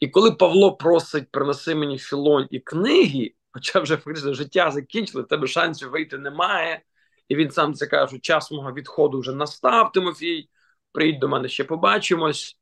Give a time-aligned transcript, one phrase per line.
[0.00, 5.46] І коли Павло просить принеси мені філонь і книги, хоча вже фактично життя закінчили, тебе
[5.46, 6.82] шансів вийти немає.
[7.28, 10.48] І він сам це каже, час мого відходу вже настав, Тимофій,
[10.92, 12.56] приїдь до мене ще побачимось.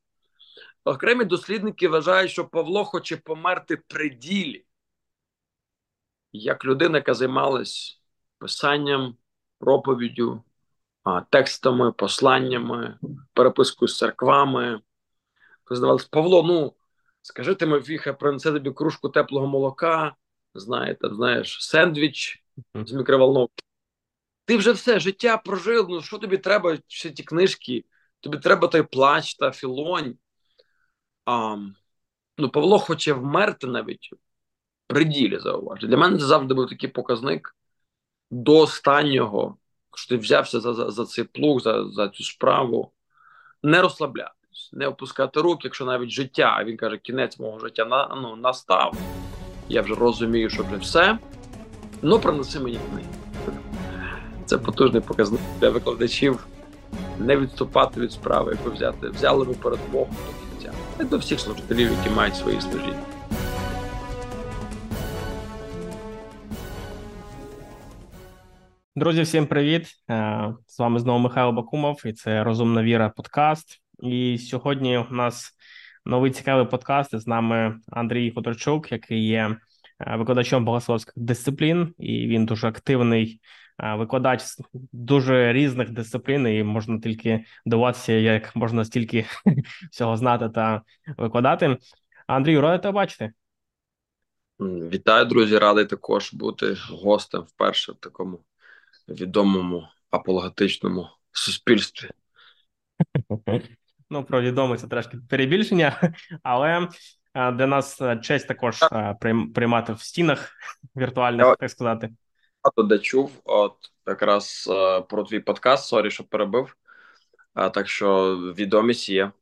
[0.84, 4.64] Окремі дослідники вважають, що Павло хоче померти при ділі,
[6.32, 8.00] як людина, яка займалась
[8.38, 9.16] писанням,
[9.58, 10.42] проповіддю,
[11.30, 12.98] текстами, посланнями,
[13.32, 14.80] перепискою з церквами.
[15.70, 16.74] Здавалося, Павло, ну
[17.28, 20.14] скажи Тимофій, хай принесе тобі кружку теплого молока,
[20.54, 23.62] знаєте, знаєш, сендвіч з мікроволновки.
[24.44, 25.86] Ти вже все життя прожив.
[25.88, 27.84] Ну що тобі треба ще ті книжки?
[28.20, 30.14] Тобі треба той плач та філонь.
[31.24, 31.56] А,
[32.40, 34.10] Ну, Павло хоче вмерти навіть
[34.86, 35.86] при ділі, зауважу.
[35.86, 37.56] Для мене це завжди був такий показник
[38.30, 39.58] до останнього,
[39.96, 42.92] що ти взявся за за, за цей плуг, за за цю справу,
[43.62, 44.37] не розслаблятись,
[44.72, 48.94] не опускати руки, якщо навіть життя, а він каже, кінець мого життя на, ну, настав.
[49.68, 51.18] Я вже розумію, що вже все.
[52.02, 53.08] Ну, принеси мені книги.
[54.46, 56.46] Це потужний показник для викладачів
[57.18, 59.08] не відступати від справи, яку взяти.
[59.08, 60.72] Взяли ми перед Богом до кінця.
[61.00, 63.02] І до всіх служителів, які мають свої служіння.
[68.96, 69.86] Друзі, всім привіт!
[70.10, 73.82] Е, з вами знову Михайло Бакумов, і це Розумна Віра подкаст.
[74.02, 75.52] І сьогодні у нас
[76.04, 77.18] новий цікавий подкаст.
[77.18, 79.56] З нами Андрій Хуторчук, який є
[80.00, 83.40] е, викладачом богословських дисциплін, і він дуже активний
[83.78, 84.60] викладач з
[84.92, 89.26] дуже різних дисциплін, і можна тільки дивуватися, як можна стільки
[89.90, 90.82] всього знати та
[91.16, 91.76] викладати.
[92.26, 93.32] Андрію, радий тебе бачити.
[94.60, 95.58] Вітаю, друзі!
[95.58, 98.44] Радий також бути гостем вперше в такому
[99.08, 102.10] відомому апологетичному суспільстві.
[104.10, 106.12] Ну, про відоме це трошки перебільшення,
[106.42, 106.88] але
[107.34, 108.80] для нас честь також
[109.54, 110.52] приймати в стінах
[110.96, 112.10] віртуальних, так сказати
[112.68, 113.74] багато де чув, от
[114.06, 116.76] якраз е, про твій подкаст, сорі, що перебив.
[117.54, 119.32] А, Так що відомість є.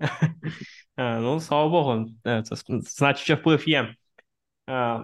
[0.96, 3.94] Е, ну, слава Богу, е, це значить, що вплив є.
[4.70, 5.00] Е,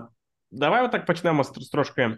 [0.51, 2.17] давай отак почнемо з трошки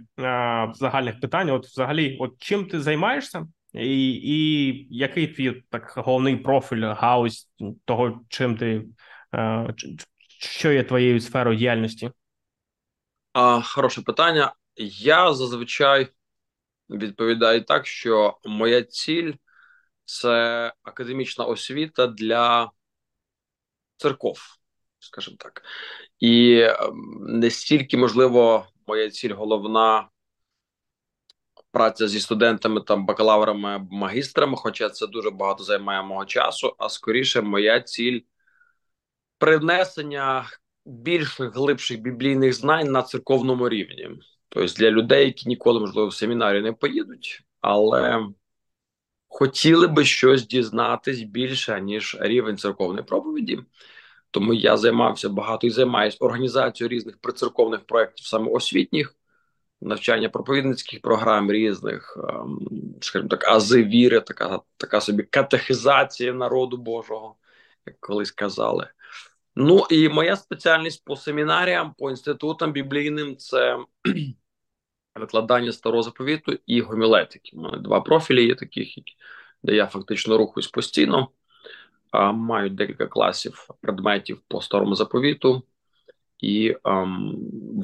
[0.75, 1.51] загальних питань.
[1.51, 7.49] От, взагалі, от чим ти займаєшся, і і який твій так головний профіль, гаузь
[7.85, 8.85] того, чим ти
[10.39, 12.11] що є твоєю сферою діяльності?
[13.33, 14.55] А, Хороше питання.
[14.77, 16.09] Я зазвичай
[16.91, 19.33] відповідаю так, що моя ціль
[20.05, 22.71] це академічна освіта для
[23.97, 24.39] церков,
[24.99, 25.63] скажімо так.
[26.19, 30.09] І ем, не стільки, можливо, моя ціль головна
[31.73, 37.43] праця зі студентами, там, бакалаврами, магістрами, хоча це дуже багато займає мого часу, а скоріше,
[37.43, 38.21] моя ціль
[39.39, 40.47] привнесення
[40.87, 44.09] більших глибших біблійних знань на церковному рівні.
[44.49, 48.27] Тобто для людей, які ніколи, можливо, в семінарі не поїдуть, але
[49.29, 53.61] хотіли би щось дізнатись більше, ніж рівень церковної проповіді.
[54.31, 59.15] Тому я займався багато і займаюся організацією різних прицерковних проєктів, саме освітніх,
[59.83, 62.59] навчання проповідницьких програм різних, ем,
[63.01, 67.37] скажімо так, ази віри, така така собі катехизація народу Божого,
[67.87, 68.89] як колись казали.
[69.57, 73.79] Ну і моя спеціальність по семінаріям, по інститутам біблійним це
[75.15, 77.57] викладання старого заповіту і гомілетики.
[77.57, 78.89] У мене два профілі є таких,
[79.63, 81.29] де я фактично рухаюсь постійно.
[82.35, 85.63] Маю декілька класів предметів по старому заповіту,
[86.43, 87.37] і ам,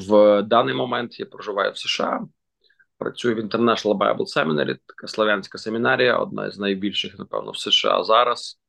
[0.08, 2.26] в даний момент я проживаю в США.
[2.98, 8.60] Працюю в International Bible Seminary, така славянська семінарія, одна з найбільших, напевно, в США зараз.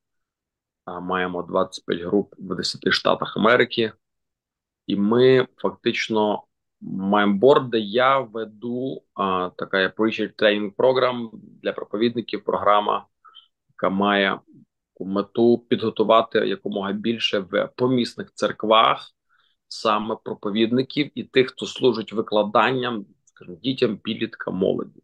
[1.01, 3.91] Маємо 25 груп в 10 штатах Америки,
[4.87, 6.43] і ми фактично
[6.81, 11.31] маємо борд, де я веду а, така preacher тренінг програм
[11.63, 12.43] для проповідників.
[12.43, 13.05] Програма,
[13.69, 14.39] яка має
[14.99, 19.13] мету підготувати якомога більше в помісних церквах
[19.69, 25.03] саме проповідників і тих, хто служить викладанням, скажімо, дітям, підліткам, молоді.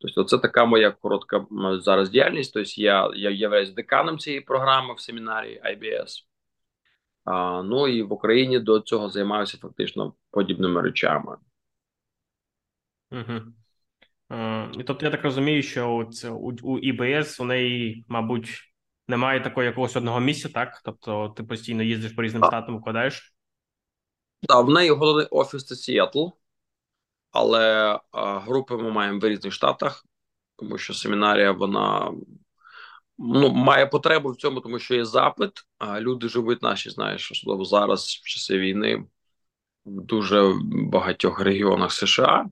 [0.00, 1.46] Тобто, це така моя коротка
[1.80, 2.54] зараз діяльність.
[2.54, 6.24] Тобто, я я являюсь деканом цієї програми в семінарії IBS.
[7.24, 11.36] А, Ну і в Україні до цього займаюся фактично подібними речами.
[13.10, 13.40] Угу.
[14.78, 18.74] І тобто я так розумію, що це у, у ІБС у неї, мабуть,
[19.08, 20.82] немає такого якогось одного місця, так?
[20.84, 23.37] Тобто ти постійно їздиш по різним штатам, викладаєш?
[24.40, 26.26] Так, в неї головний офіс це Сіетл,
[27.30, 30.06] але а, групи ми маємо в різних штатах,
[30.56, 32.12] тому що семінарія вона
[33.18, 35.50] ну, має потребу в цьому, тому що є запит.
[35.78, 39.04] А люди живуть наші, знаєш, особливо зараз, в часи війни,
[39.86, 42.50] в дуже багатьох регіонах США.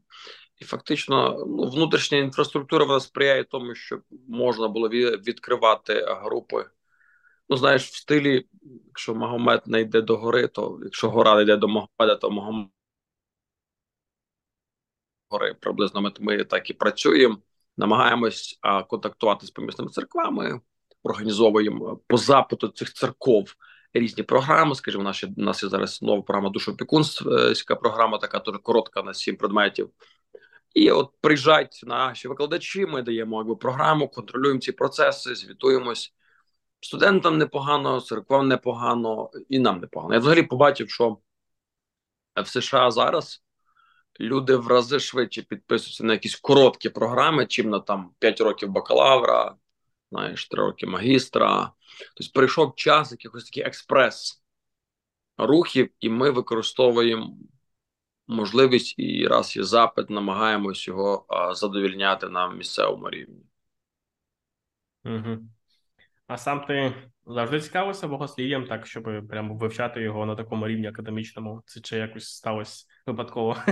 [0.59, 6.65] І фактично, ну, внутрішня інфраструктура вона сприяє тому, щоб можна було відкривати групи.
[7.48, 8.46] Ну, знаєш, в стилі,
[8.87, 12.69] якщо Магомед не йде до гори, то якщо гора не йде до Магомеда, то Магомед
[15.28, 17.38] гори приблизно ми, ми так і працюємо
[17.76, 20.60] намагаємось а, контактувати з помісними церквами,
[21.02, 23.54] організовуємо по запиту цих церков
[23.92, 24.75] різні програми.
[24.75, 29.37] Скажімо, наші у нас є зараз нова програма душопікунська програма, така дуже коротка на сім
[29.37, 29.90] предметів.
[30.75, 32.87] І от приїжджають наші викладачі.
[32.87, 36.14] Ми даємо якби, програму, контролюємо ці процеси, звітуємось.
[36.87, 40.15] Студентам непогано, церквам непогано, і нам непогано.
[40.15, 41.19] Я взагалі побачив, що
[42.37, 43.44] в США зараз
[44.21, 49.56] люди в рази швидше підписуються на якісь короткі програми, чим на там 5 років бакалавра,
[50.11, 51.73] знаєш, 3 роки магістра.
[52.17, 54.43] Тобто прийшов час якихось таких експрес
[55.38, 57.37] рухів, і ми використовуємо
[58.27, 63.43] можливість і раз є запит, намагаємось його задовільняти на місцевому рівні.
[65.05, 65.38] Угу.
[66.26, 66.94] А сам ти
[67.26, 71.62] завжди цікавився богослів'ям, так щоб прямо вивчати його на такому рівні академічному?
[71.67, 73.56] Це чи якось сталося випадково?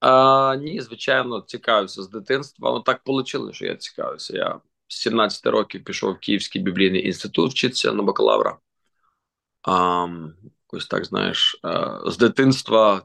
[0.00, 2.70] А, Ні, звичайно, цікавився з дитинства.
[2.70, 4.36] Ну так вийшло, що я цікавився.
[4.36, 8.58] Я з 17 років пішов в Київський біблійний інститут вчитися на бакалавра.
[9.62, 10.06] А,
[10.68, 11.60] Ось так знаєш,
[12.06, 13.02] з дитинства,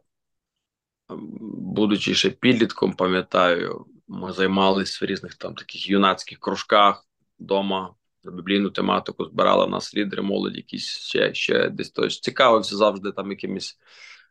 [1.10, 7.06] будучи ще підлітком, пам'ятаю, ми займалися в різних там таких юнацьких кружках
[7.44, 7.96] вдома
[8.32, 13.32] біблійну тематику збирали в нас лідери молоді, якісь ще ще десь тож цікавився завжди там
[13.32, 13.80] якимись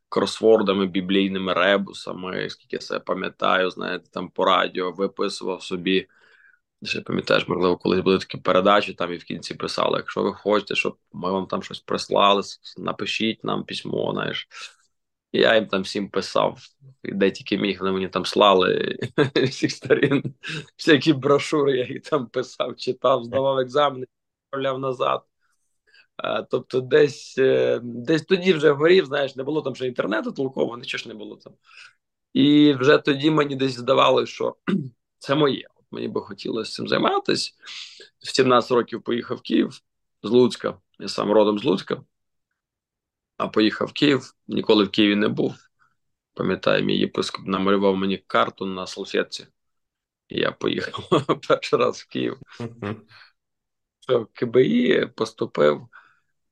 [0.09, 6.09] кросвордами, біблійними ребусами, скільки я себе пам'ятаю, знаєте, там по радіо виписував собі.
[6.85, 10.75] Ще пам'ятаєш, можливо, колись були такі передачі, там і в кінці писали: якщо ви хочете,
[10.75, 12.43] щоб ми вам там щось прислали,
[12.79, 14.49] напишіть нам письмо, знаєш.
[15.33, 16.59] Я їм там всім писав,
[17.05, 18.99] де тільки міг, вони мені там слали
[19.35, 20.35] всіх сторін,
[20.79, 24.07] всякі брошури, я їх там писав, читав, здавав екзамени,
[24.45, 25.23] відправляв назад.
[26.51, 30.99] Тобто, десь е, десь тоді вже горів, знаєш, не було там ще інтернету толково, нічого
[30.99, 31.53] ж не було там.
[32.33, 34.57] І вже тоді мені десь здавалося, що
[35.19, 35.69] це моє.
[35.91, 37.53] Мені би хотілося цим займатися.
[38.19, 39.81] В 17 років поїхав в Київ
[40.23, 42.03] з Луцька, я сам родом з Луцька
[43.43, 44.35] а поїхав в Київ.
[44.49, 45.55] Ніколи в Києві не був.
[46.35, 49.47] Пам'ятаю, мій єпископ намалював мені карту на салфетці.
[50.29, 52.39] І я поїхав перший раз в Київ.
[54.09, 55.89] В КБІ поступив.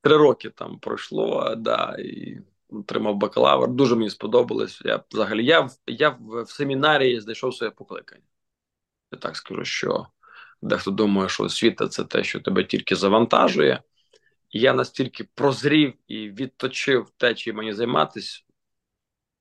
[0.02, 2.38] Три роки там пройшло, да, і
[2.68, 3.68] отримав бакалавр.
[3.68, 4.82] Дуже мені сподобалось.
[4.84, 8.24] Я взагалі я, я в, в семінарії знайшов своє покликання.
[9.12, 10.06] Я так скажу, що
[10.62, 13.82] дехто думає, що освіта це те, що тебе тільки завантажує
[14.52, 18.42] я настільки прозрів і відточив те, чим мені займатися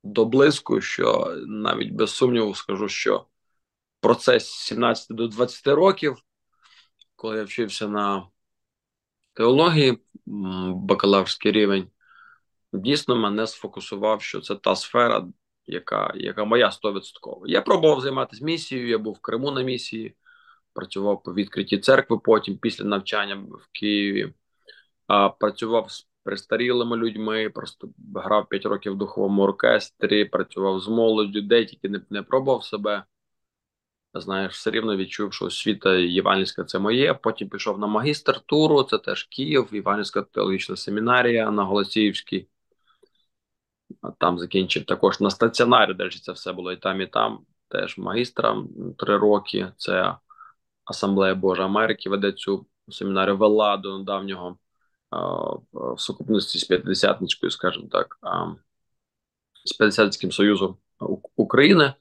[0.03, 3.25] до близьку, що навіть без сумніву скажу, що
[3.99, 6.17] процес 17 до 20 років,
[7.15, 8.27] коли я вчився на
[9.33, 9.97] теології,
[10.75, 11.87] бакалаврський рівень,
[12.73, 15.27] дійсно мене сфокусував, що це та сфера,
[15.65, 17.41] яка яка моя 100%.
[17.45, 20.15] Я пробував займатися місією, я був в Криму на місії,
[20.73, 24.33] працював по відкритті церкви, потім після навчання в Києві
[25.39, 31.65] працював з престарілими людьми, просто грав 5 років в духовому оркестрі, працював з молоддю, де
[31.65, 33.03] тільки не, не пробував себе.
[34.13, 37.13] Знаєш, все рівно відчув, що освіта Євангельська це моє.
[37.13, 42.47] Потім пішов на магістратуру, це теж Київ, Євангельська теологічна семінарія на Голосіївській.
[44.17, 47.39] Там закінчив також на стаціонарі, де це все було і там, і там.
[47.67, 48.63] Теж магістра
[48.97, 49.71] три роки.
[49.77, 50.15] Це
[50.85, 54.57] Асамблея Божа Америки веде цю семінарію вела до недавнього
[55.71, 58.19] в сукупності з п'ятдесятничкою, скажімо так,
[59.65, 60.77] з П'ятдесятським Союзом
[61.35, 61.93] України.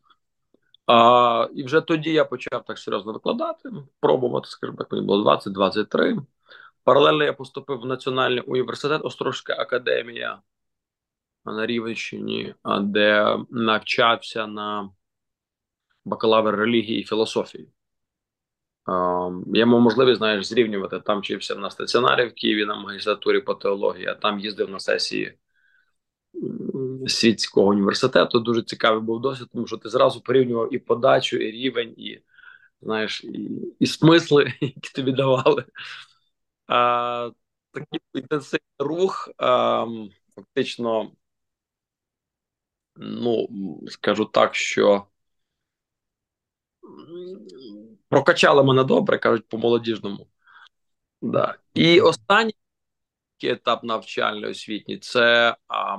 [0.86, 6.22] А, І вже тоді я почав так серйозно викладати, пробувати, скажімо так, мені було 20-23.
[6.84, 10.42] Паралельно я поступив в Національний університет Острожська академія
[11.44, 14.90] на Рівенщині, де навчався на
[16.04, 17.68] бакалавр релігії і філософії.
[19.54, 21.00] Я мав можливість знаєш, зрівнювати.
[21.00, 25.38] Там вчився на стаціонарі в Києві на магістратурі по теології, а там їздив на сесії
[27.06, 28.40] світського університету.
[28.40, 32.22] Дуже цікавий був досвід, тому що ти зразу порівнював і подачу, і рівень, і
[32.82, 35.64] знаєш, і і смисли, які тобі давали.
[36.66, 37.30] А,
[37.72, 39.86] Такий інтенсивний рух, а,
[40.34, 41.12] фактично,
[42.96, 43.48] ну
[43.88, 45.06] скажу так, що
[48.08, 50.26] прокачали мене добре, кажуть, по молодіжному.
[51.22, 51.54] Да.
[51.74, 52.54] І останній
[53.42, 55.98] етап навчальної освітній це а,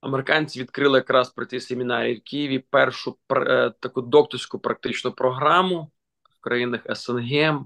[0.00, 5.90] американці відкрили якраз при цій семінарі в Києві першу пр, таку докторську практичну програму
[6.22, 7.64] в країнах СНГ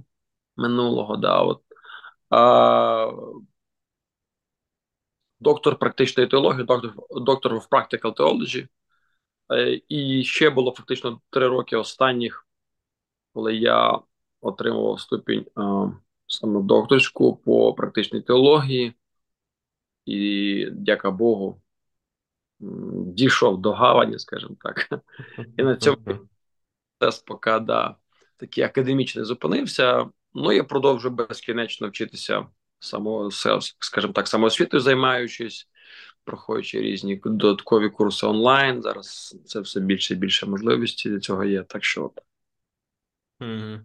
[0.57, 1.17] минулого.
[1.17, 1.63] Да, от,
[2.31, 3.13] а,
[5.41, 8.69] Доктор практичної теології, доктор доктор в practical theology.
[9.53, 12.47] Е, і ще було фактично три роки останніх,
[13.33, 13.99] коли я
[14.41, 15.63] отримував ступінь е,
[16.27, 18.95] саме докторську по практичній теології,
[20.05, 21.61] і, дяка Богу,
[23.07, 24.89] дійшов до гавані, скажімо так.
[25.57, 25.97] І на цьому
[26.99, 27.97] процес поки да,
[28.37, 30.09] такий академічний зупинився.
[30.35, 32.47] Ну я продовжую безкінечно вчитися
[32.79, 33.31] само,
[33.79, 35.69] скажімо так, самоосвітою займаючись,
[36.29, 38.83] проходячи різні додаткові курси онлайн.
[38.83, 41.63] Зараз це все більше і більше можливості для цього є.
[41.63, 42.13] Так що.
[43.41, 43.81] Mm-hmm.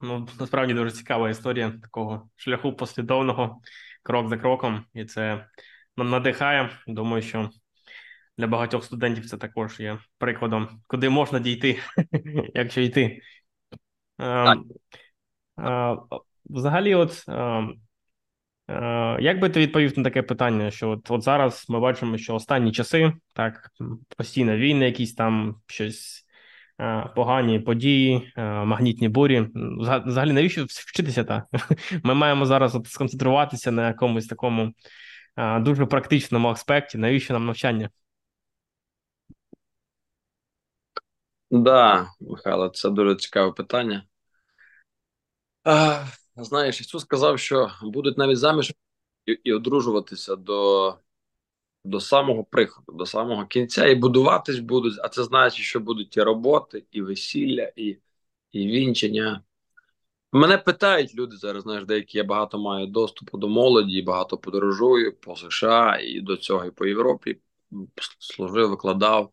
[0.00, 3.60] Ну, насправді дуже цікава історія такого шляху послідовного
[4.02, 5.46] крок за кроком, і це
[5.96, 6.70] надихає.
[6.86, 7.50] Думаю, що
[8.38, 11.78] для багатьох студентів це також є прикладом, куди можна дійти,
[12.54, 13.20] якщо йти.
[14.18, 14.64] Ем,
[15.58, 15.96] е,
[16.44, 17.80] взагалі, от ем,
[19.20, 22.72] як би ти відповів на таке питання, що от от зараз ми бачимо, що останні
[22.72, 23.70] часи так
[24.16, 26.26] постійно війни, якісь там щось
[26.80, 29.48] Е, погані події, е, магнітні бурі.
[30.06, 31.44] Взагалі, навіщо вчитися так?
[32.02, 34.72] Ми маємо зараз от сконцентруватися на якомусь такому
[35.36, 36.98] е, дуже практичному аспекті.
[36.98, 37.90] Навіщо нам навчання?
[41.50, 44.06] Да, Михайло, це дуже цікаве питання.
[46.36, 48.72] Знаєш, Ісус сказав, що будуть навіть заміж
[49.26, 50.98] і, і одружуватися до
[51.84, 54.94] до самого приходу, до самого кінця, і будуватись будуть.
[55.02, 57.98] А це значить, що будуть і роботи, і весілля, і
[58.52, 59.42] і вінчення.
[60.32, 65.36] Мене питають люди зараз, знаєш, деякі я багато маю доступу до молоді, багато подорожую по
[65.36, 67.38] США і до цього, і по Європі.
[68.18, 69.32] Служив, викладав.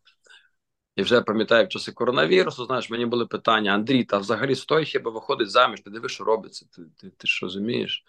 [0.96, 5.12] І вже пам'ятаю в часи коронавірусу, знаєш, мені були питання: Андрій, та взагалі стоїть хіба
[5.12, 8.04] виходить заміж, ти диви, що робиться, ти ти, ти що розумієш?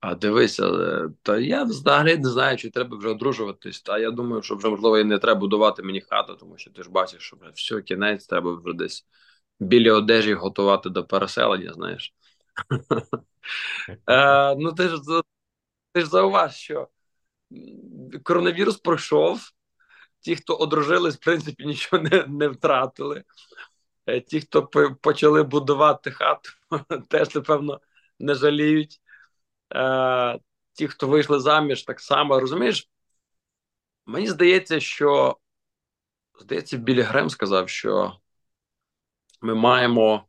[0.00, 0.70] А дивися,
[1.22, 3.82] та я взагалі не знаю, чи треба вже одружуватись.
[3.82, 6.82] Та я думаю, що вже можливо і не треба будувати мені хату, тому що ти
[6.82, 9.06] ж бачиш, що все, кінець, треба вже десь
[9.60, 12.14] білі одежі готувати до переселення, знаєш.
[14.10, 14.96] Е, ну ти ж
[15.92, 16.88] ти ж зауваж, що
[18.22, 19.40] коронавірус пройшов.
[20.24, 23.24] Ті, хто одружились, в принципі, нічого не не втратили.
[24.06, 24.66] Е, ті, хто
[25.00, 26.50] почали будувати хату,
[27.08, 27.80] теж, напевно,
[28.18, 29.00] не жаліють
[29.74, 30.38] е,
[30.72, 32.90] ті, хто вийшли заміж, так само розумієш.
[34.06, 35.38] Мені здається, що
[36.40, 38.16] здається, Білі Грем сказав, що
[39.40, 40.28] ми маємо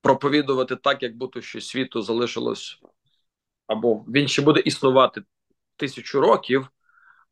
[0.00, 2.80] проповідувати так, як будто що світу залишилось,
[3.66, 5.22] або він ще буде існувати
[5.76, 6.68] тисячу років,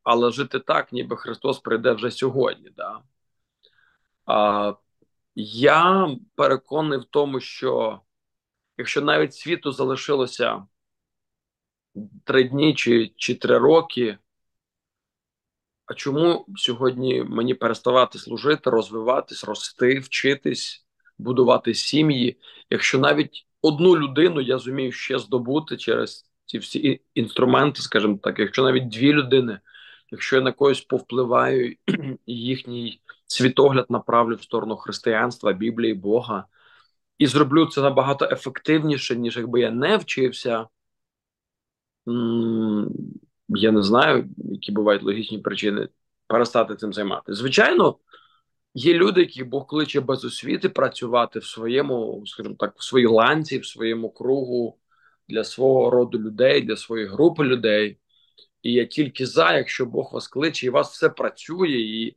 [0.06, 2.70] але жити так, ніби Христос прийде вже сьогодні.
[2.76, 3.02] Да?
[4.26, 4.74] А,
[5.34, 8.00] Я переконаний в тому, що
[8.78, 10.66] якщо навіть світу залишилося
[12.24, 14.18] три дні чи, чи три роки,
[15.86, 20.86] а чому сьогодні мені переставати служити, розвиватись, рости, вчитись,
[21.18, 22.40] будувати сім'ї?
[22.70, 28.62] Якщо навіть одну людину я зумію ще здобути через ці всі інструменти, скажімо так, якщо
[28.62, 29.60] навіть дві людини,
[30.10, 31.76] якщо я на когось повпливаю
[32.26, 36.46] їхній світогляд направлю в сторону християнства, Біблії, Бога,
[37.18, 40.66] і зроблю це набагато ефективніше, ніж якби я не вчився.
[43.48, 45.88] Я не знаю, які бувають логічні причини
[46.26, 47.38] перестати цим займатися.
[47.38, 47.98] Звичайно,
[48.74, 53.58] є люди, які Бог кличе без освіти працювати в своєму, скажімо так, в своїй ланці,
[53.58, 54.78] в своєму кругу
[55.28, 57.98] для свого роду людей, для своєї групи людей.
[58.66, 62.16] І я тільки за, якщо Бог вас кличе, і у вас все працює, і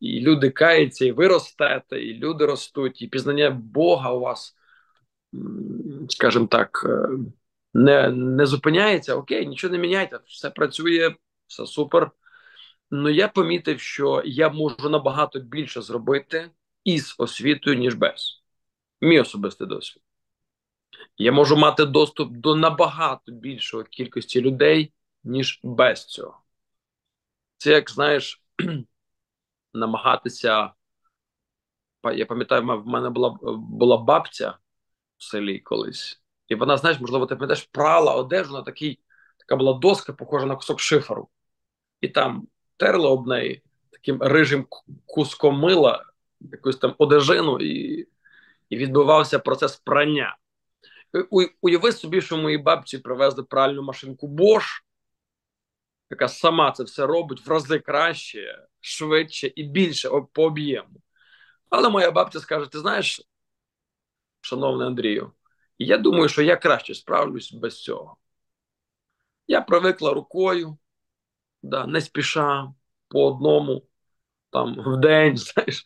[0.00, 4.56] і люди каються, і ви ростете, і люди ростуть, і пізнання Бога у вас,
[6.08, 7.08] скажімо так, е,
[7.74, 9.14] не не зупиняється.
[9.16, 11.14] Окей, нічого не міняйте, все працює,
[11.46, 12.10] все супер.
[12.90, 16.50] Ну я помітив, що я можу набагато більше зробити
[16.84, 18.42] із освітою, ніж без.
[19.00, 20.02] Мій особистий досвід.
[21.18, 24.92] Я можу мати доступ до набагато більшої кількості людей,
[25.24, 26.40] ніж без цього.
[27.56, 28.42] Це як знаєш
[29.74, 30.72] намагатися.
[32.14, 34.58] Я пам'ятаю, в мене була була бабця
[35.16, 39.00] в селі колись, і вона, знаєш, можливо, ти пам'ятаєш, прала одежу на такий,
[39.38, 41.28] така була доска, похожа на кусок шиферу,
[42.00, 44.66] і там терла об неї таким рижим
[45.06, 46.04] куском мила,
[46.40, 48.08] якусь там одежину і
[48.70, 50.36] і відбувався процес прання.
[51.30, 54.82] У, уяви собі, що мої бабці привезли пральну машинку Bosch,
[56.10, 61.02] яка сама це все робить в рази краще, швидше і більше по об'єму.
[61.70, 63.22] Але моя бабця скаже: ти знаєш,
[64.40, 65.32] шановний Андрію,
[65.78, 68.16] я думаю, що я краще справлюсь без цього.
[69.46, 70.78] Я привикла рукою,
[71.62, 72.72] да, не спіша
[73.08, 73.82] по одному
[74.50, 75.36] там в день.
[75.36, 75.84] знаєш.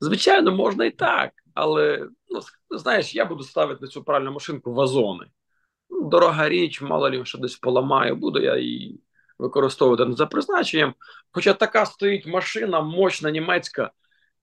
[0.00, 2.40] Звичайно, можна і так, але ну,
[2.78, 5.26] знаєш, я буду ставити на цю пральну машинку вазони.
[5.90, 9.00] Ну, Дорога річ, мало лі що десь поламаю, буду я її
[9.40, 10.94] використовувати не за призначенням.
[11.32, 13.90] Хоча така стоїть машина, мощна німецька,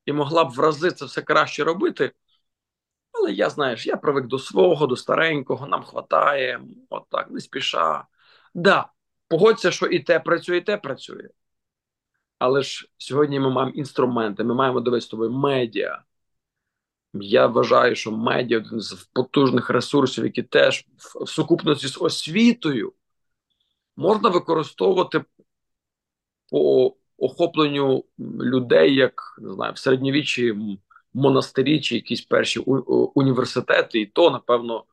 [0.06, 2.12] і могла б в рази це все краще робити.
[3.12, 8.06] Але я знаєш, я привик до свого, до старенького, нам хватає, от так, не спіша.
[8.54, 8.90] Да,
[9.28, 11.30] погодься, що і те працює, і те працює.
[12.40, 16.04] Але ж сьогодні ми маємо інструменти, ми маємо дивитися тобою медіа.
[17.14, 22.94] Я вважаю, що медіа один з потужних ресурсів, які теж в сукупності з освітою
[23.98, 25.26] можна використовувати
[26.52, 30.56] по охопленню людей, як не знаю, в середньовіччі
[31.14, 32.60] монастирі чи якісь перші
[33.16, 34.86] університети, і то, напевно,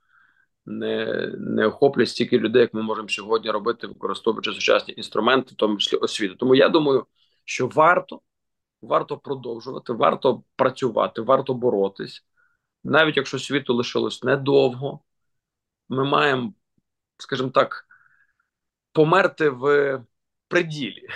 [0.66, 5.76] не не охоплять стільки людей, як ми можемо сьогодні робити, використовуючи сучасні інструменти, в тому
[5.76, 6.34] числі освіту.
[6.34, 7.06] Тому я думаю,
[7.44, 8.20] що варто
[8.82, 12.24] варто продовжувати, варто працювати, варто боротись.
[12.84, 15.00] Навіть якщо світу лишилось недовго,
[15.88, 16.52] ми маємо,
[17.18, 17.86] скажімо так,
[18.94, 20.00] померти в
[20.48, 21.08] приділі.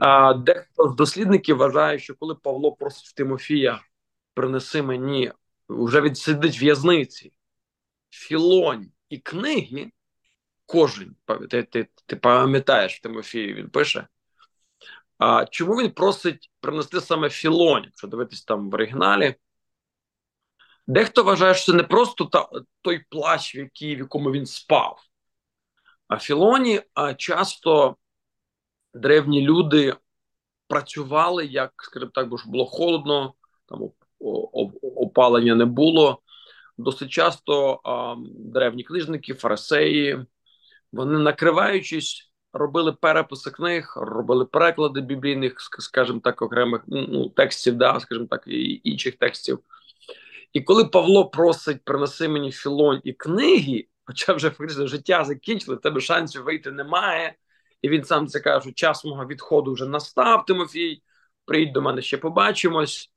[0.00, 3.80] А дехто з дослідників вважає, що коли Павло просить в Тимофія,
[4.34, 5.32] принеси мені,
[5.68, 7.32] вже відсидить в'язниці,
[8.10, 9.90] філонь і книги,
[10.66, 11.16] кожен,
[11.50, 14.08] ти, ти, ти пам'ятаєш в Тимофії, він пише.
[15.18, 19.34] А чому він просить принести саме філонь, якщо дивитись там в оригіналі?
[20.86, 22.48] Дехто вважає, що це не просто та,
[22.82, 25.09] той плащ, в, який, в якому він спав.
[26.10, 26.80] А філоні
[27.16, 27.96] часто
[28.94, 29.96] древні люди
[30.68, 33.34] працювали, як, скажімо так, бо ж було холодно,
[33.66, 33.90] там
[34.96, 36.22] опалення не було.
[36.78, 40.26] Досить часто а, древні книжники, фарисеї,
[40.92, 48.26] вони накриваючись робили переписи книг, робили переклади біблійних, скажімо так, окремих ну, текстів, да, скажімо
[48.30, 49.58] так, і інших текстів.
[50.52, 56.00] І коли Павло просить принеси мені філонь і книги, хоча вже фактично життя закінчили, тебе
[56.00, 57.34] шансів вийти немає.
[57.82, 61.02] І він сам це каже, що час мого відходу вже настав, Тимофій,
[61.44, 63.12] приїдь до мене ще побачимось.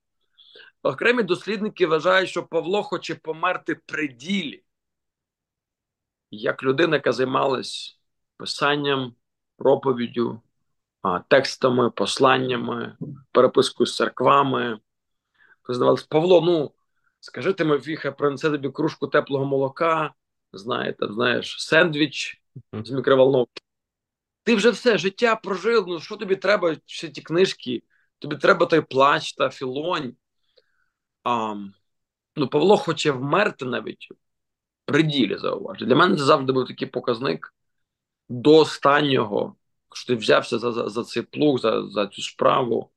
[0.83, 4.63] Окремі дослідники вважають, що Павло хоче померти при ділі,
[6.31, 7.99] як людина, яка займалась
[8.37, 9.15] писанням
[9.57, 10.41] проповіддю,
[11.27, 12.97] текстами, посланнями,
[13.31, 14.79] перепискою з церквами.
[15.69, 16.71] Здавалося, Павло, ну
[17.19, 20.13] скажи Тимофій, хай принесе тобі кружку теплого молока,
[20.53, 22.41] знаєте, знаєш, сендвіч
[22.73, 23.61] з мікроволновки.
[24.43, 25.85] Ти вже все життя прожив.
[25.87, 27.83] Ну що тобі треба ще ті книжки?
[28.19, 30.15] Тобі треба той плач та філонь.
[31.23, 31.55] А,
[32.35, 34.07] Ну, Павло хоче вмерти навіть
[34.85, 35.85] при ділі, зауважу.
[35.85, 37.53] Для мене це завжди був такий показник
[38.29, 39.55] до останнього,
[39.93, 42.91] що ти взявся за за, за цей плуг, за за цю справу,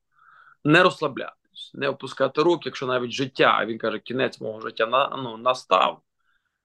[0.64, 5.09] не розслаблятись, не опускати рук, якщо навіть життя, а він каже, кінець мого життя на,
[5.16, 6.03] ну, настав.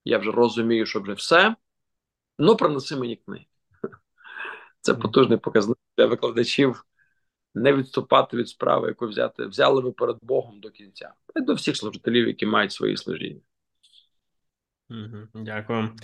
[0.06, 1.56] Я вже розумію, що вже все.
[2.40, 3.46] Ну, принеси мені книги.
[4.82, 6.86] Це потужний показник для викладачів.
[7.54, 11.14] Не відступати від справи, яку взяти, взяли ви перед Богом до кінця.
[11.36, 13.42] І до всіх служителів, які мають свої служіння.
[15.34, 15.96] Дякую.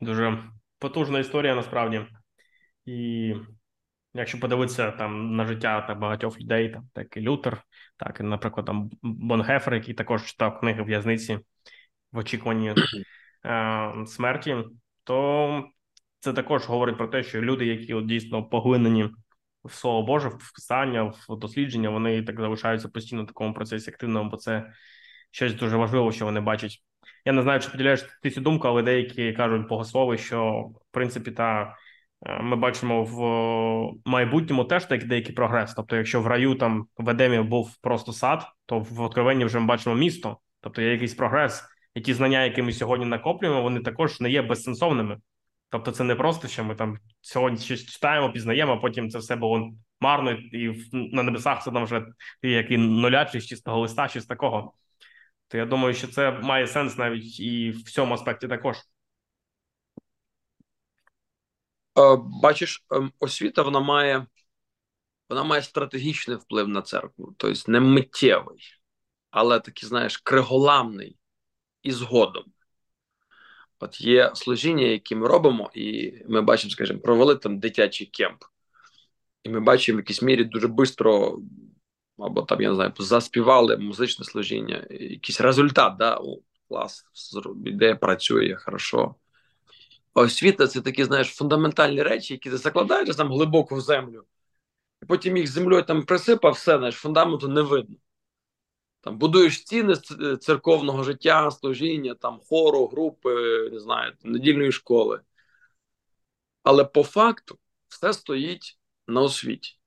[0.00, 0.44] Дуже
[0.78, 2.06] потужна історія насправді.
[2.84, 3.34] І
[4.14, 7.62] якщо подивитися там на життя так багатьох людей, там так і Лютер,
[7.96, 11.38] так і, наприклад, там Бонгефер, який також читав книги в'язниці
[12.12, 12.74] в очікуванні
[14.06, 14.56] смерті,
[15.04, 15.64] то
[16.20, 19.10] це також говорить про те, що люди, які от дійсно поглинені
[19.64, 24.30] в слово Боже, в писання, в дослідження, вони так залишаються постійно в такому процесі активному,
[24.30, 24.72] бо це
[25.30, 26.82] щось дуже важливо, що вони бачать
[27.24, 31.30] я не знаю, чи поділяєш ти цю думку, але деякі кажуть богослови, що в принципі
[31.30, 31.76] та
[32.26, 35.74] е, ми бачимо в майбутньому теж деякий прогрес.
[35.74, 39.66] Тобто, якщо в раю там в Едемі був просто сад, то в откровенні вже ми
[39.66, 41.64] бачимо місто, тобто є якийсь прогрес.
[41.98, 45.18] І ті знання, які ми сьогодні накоплюємо, вони також не є безсенсовними.
[45.70, 49.36] Тобто, це не просто, що ми там сьогодні щось читаємо, пізнаємо, а потім це все
[49.36, 52.06] було марно, і на небесах це там вже
[52.42, 54.72] який нулячий з чистого листа, щось такого
[55.48, 58.76] то я думаю, що це має сенс навіть і в цьому аспекті також.
[58.76, 58.82] Е,
[62.42, 64.26] бачиш, ем, освіта вона має
[65.28, 68.58] вона має стратегічний вплив на церкву, тобто не миттєвий,
[69.30, 71.17] але такий, знаєш, криголамний
[71.88, 72.44] і згодом.
[73.80, 78.44] От є служіння, які ми робимо, і ми бачимо, скажімо, провели там дитячий кемп.
[79.44, 81.42] І ми бачимо в якійсь мірі дуже швидко,
[82.18, 87.04] або там, я не знаю, заспівали музичне служіння, якийсь результат, да, о, клас,
[87.66, 89.14] ідея працює хорошо.
[90.14, 94.24] Освіта це такі, знаєш, фундаментальні речі, які ти закладаєш там глибоко в землю,
[95.02, 97.96] і потім їх землею там присипав, все, знаєш, фундаменту не видно.
[99.08, 99.94] Там будуєш стіни
[100.40, 103.30] церковного життя, служіння, там хору, групи,
[103.72, 105.20] не знаю, недільної школи.
[106.62, 109.78] Але по факту все стоїть на освіті.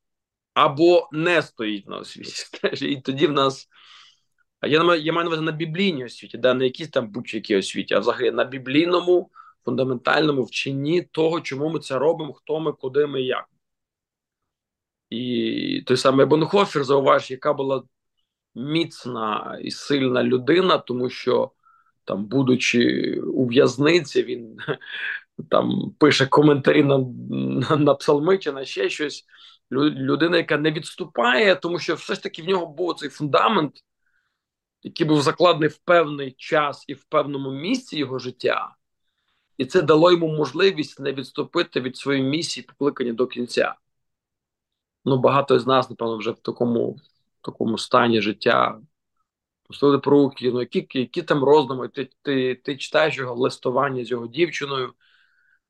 [0.54, 2.46] Або не стоїть на освіті.
[2.86, 3.70] І тоді в нас.
[4.64, 8.00] Я я маю на увазі на біблійній освіті, да, не якісь там будь-які освіті, а
[8.00, 9.32] взагалі на біблійному
[9.66, 13.46] фундаментальному вченні того, чому ми це робимо, хто ми, куди ми, як.
[15.10, 17.84] І той самий Бонхофер зауважив, яка була
[18.56, 21.52] міцна і сильна людина, тому що
[22.04, 24.58] там, будучи у в'язниці, він
[25.50, 26.98] там пише коментарі на
[27.30, 29.26] на, на псалми чи на ще щось.
[29.72, 33.84] Людина, яка не відступає, тому що все ж таки в нього був цей фундамент,
[34.84, 38.76] який був закладений в певний час і в певному місці його життя,
[39.58, 43.76] і це дало йому можливість не відступити від своєї місії покликання до кінця.
[45.06, 46.98] Ну, багато з нас, напевно, вже в такому
[47.42, 48.80] такому стані життя.
[49.64, 54.12] Пустили про руки, ну які які там роздуми, ти ти, ти читаєш його листування з
[54.12, 54.94] його дівчиною,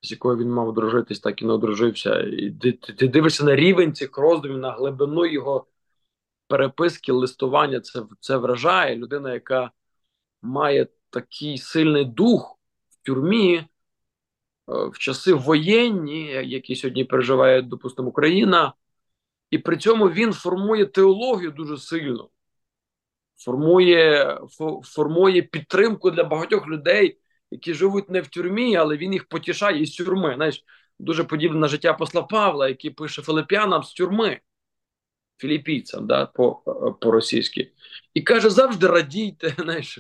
[0.02, 2.20] з якою він мав одружитись, так і не одружився.
[2.20, 5.68] І ти, ти, ти дивишся на рівень цих роздумів, на глибину його
[6.48, 7.82] переписки, листування.
[7.82, 9.72] Це це вражає людина, яка
[10.42, 13.68] має такий сильний дух в тюрмі, е,
[14.68, 18.74] в часи воєнні, які сьогодні переживає, допустимо, Україна.
[19.52, 22.30] І при цьому він формує теологію дуже сильно,
[23.38, 24.40] формує
[24.84, 27.18] формує підтримку для багатьох людей,
[27.52, 30.34] які живуть не в тюрмі, але він їх потішає із тюрми.
[30.36, 30.64] Знаєш,
[31.00, 34.40] дуже подібне на життя посла Павла, який пише Филип'янам з тюрми,
[35.38, 36.56] філіпійцям, да, по
[37.02, 37.72] по російськи
[38.14, 40.00] І каже: завжди радійте, знаєш,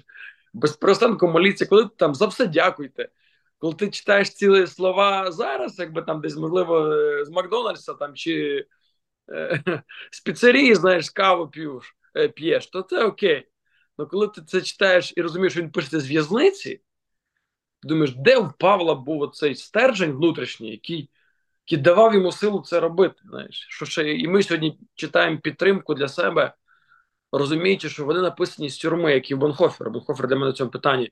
[0.53, 3.09] без перестанку моліться, коли там за все дякуйте.
[3.57, 8.65] Коли ти читаєш ці слова зараз, якби там десь, можливо, з Макдональдса там чи
[10.11, 11.95] з піцерії, знаєш, каву п'єш,
[12.35, 13.47] п'єш, то це окей.
[13.97, 16.81] Ну коли ти це читаєш і розумієш, що він пише з в'язниці,
[17.81, 21.09] ти думаєш, де в Павла був оцей стержень внутрішній, який
[21.65, 23.15] який давав йому силу це робити.
[23.25, 23.67] знаєш.
[23.69, 26.53] Що ще І ми сьогодні читаємо підтримку для себе,
[27.31, 29.89] розуміючи, що вони написані з тюрми, як і Бонхофер.
[29.89, 31.11] Бонхофер для мене в цьому питанні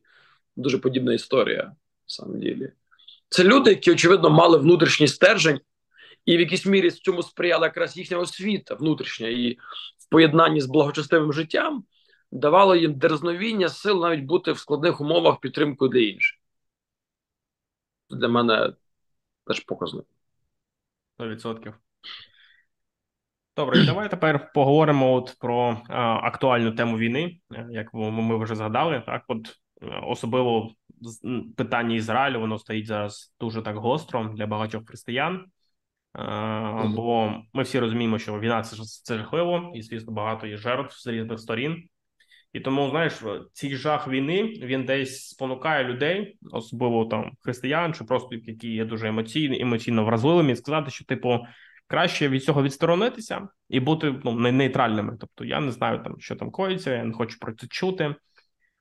[0.56, 1.72] дуже подібна історія,
[2.06, 2.72] в самом ділі.
[3.30, 5.60] Це люди, які, очевидно, мали внутрішній стержень,
[6.30, 9.54] і в якійсь мірі цьому сприяла якраз їхня освіта внутрішня і
[9.98, 11.84] в поєднанні з благочестивим життям
[12.32, 16.40] давало їм дерзновіння, сил навіть бути в складних умовах підтримкою для інших.
[18.10, 18.74] Для мене
[19.48, 20.06] теж показник.
[21.20, 21.74] 100%.
[23.58, 27.40] Добре, давай тепер поговоримо от про а, актуальну тему війни,
[27.70, 29.04] як ми вже згадали.
[29.06, 29.56] Так, от
[30.04, 30.72] особливо
[31.58, 35.46] питання Ізраїлю, воно стоїть зараз дуже так гостро для багатьох християн.
[36.96, 41.08] Бо ми всі розуміємо, що війна це це жахливо, і звісно, багато є жертв з
[41.08, 41.84] різних сторін.
[42.54, 43.14] І тому, знаєш,
[43.54, 49.08] цей жах війни він десь спонукає людей, особливо там християн, чи просто які є дуже
[49.08, 51.40] емоційні, емоційно вразливими, і сказати, що типу
[51.88, 55.18] краще від цього відсторонитися і бути ну, нейтральними.
[55.20, 58.16] Тобто я не знаю там, що там коїться, я не хочу про це чути.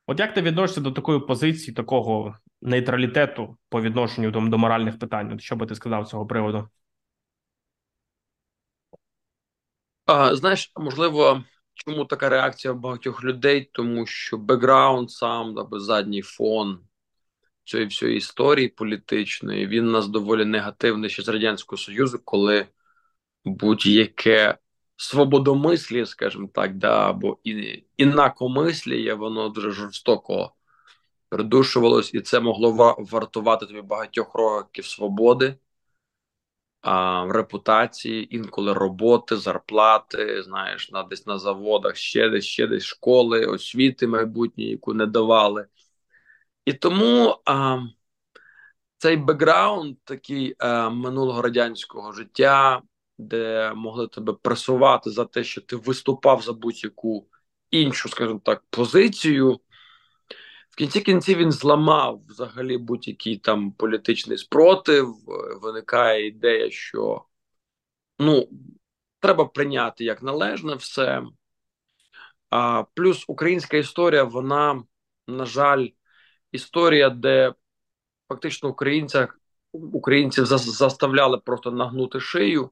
[0.06, 5.38] От як ти відносишся до такої позиції, такого нейтралітету по відношенню до, до моральних питань?
[5.38, 6.68] Що би ти сказав з цього приводу?
[10.08, 11.44] А, Знаєш, можливо,
[11.74, 13.70] чому така реакція багатьох людей?
[13.72, 16.80] Тому що бекграунд сам, або задній фон
[17.64, 22.66] цієї всієї історії політичної, він у нас доволі негативний ще з Радянського Союзу, коли
[23.44, 24.58] будь-яке
[24.96, 27.38] свободомислі, скажімо так, да, або
[27.96, 30.52] інакомисліє, воно дуже жорстоко
[31.28, 35.54] придушувалось, і це могло вартувати тобі багатьох років свободи
[36.80, 43.46] а, репутації, інколи роботи, зарплати, знаєш, на десь на заводах, ще десь, ще десь школи,
[43.46, 45.66] освіти майбутнє, яку не давали.
[46.64, 47.78] І тому а,
[48.98, 52.82] цей бекграунд такий а, минулого радянського життя,
[53.18, 57.28] де могли тебе пресувати за те, що ти виступав за будь-яку
[57.70, 59.60] іншу, скажімо так, позицію
[60.78, 65.14] кінці кінців він зламав взагалі будь-який там політичний спротив.
[65.62, 67.24] Виникає ідея, що
[68.18, 68.48] ну
[69.20, 71.22] треба прийняти як належне все.
[72.50, 74.82] А плюс українська історія, вона,
[75.26, 75.88] на жаль,
[76.52, 77.54] історія, де
[78.28, 79.40] фактично українцях,
[79.72, 82.70] українців заставляли просто нагнути шию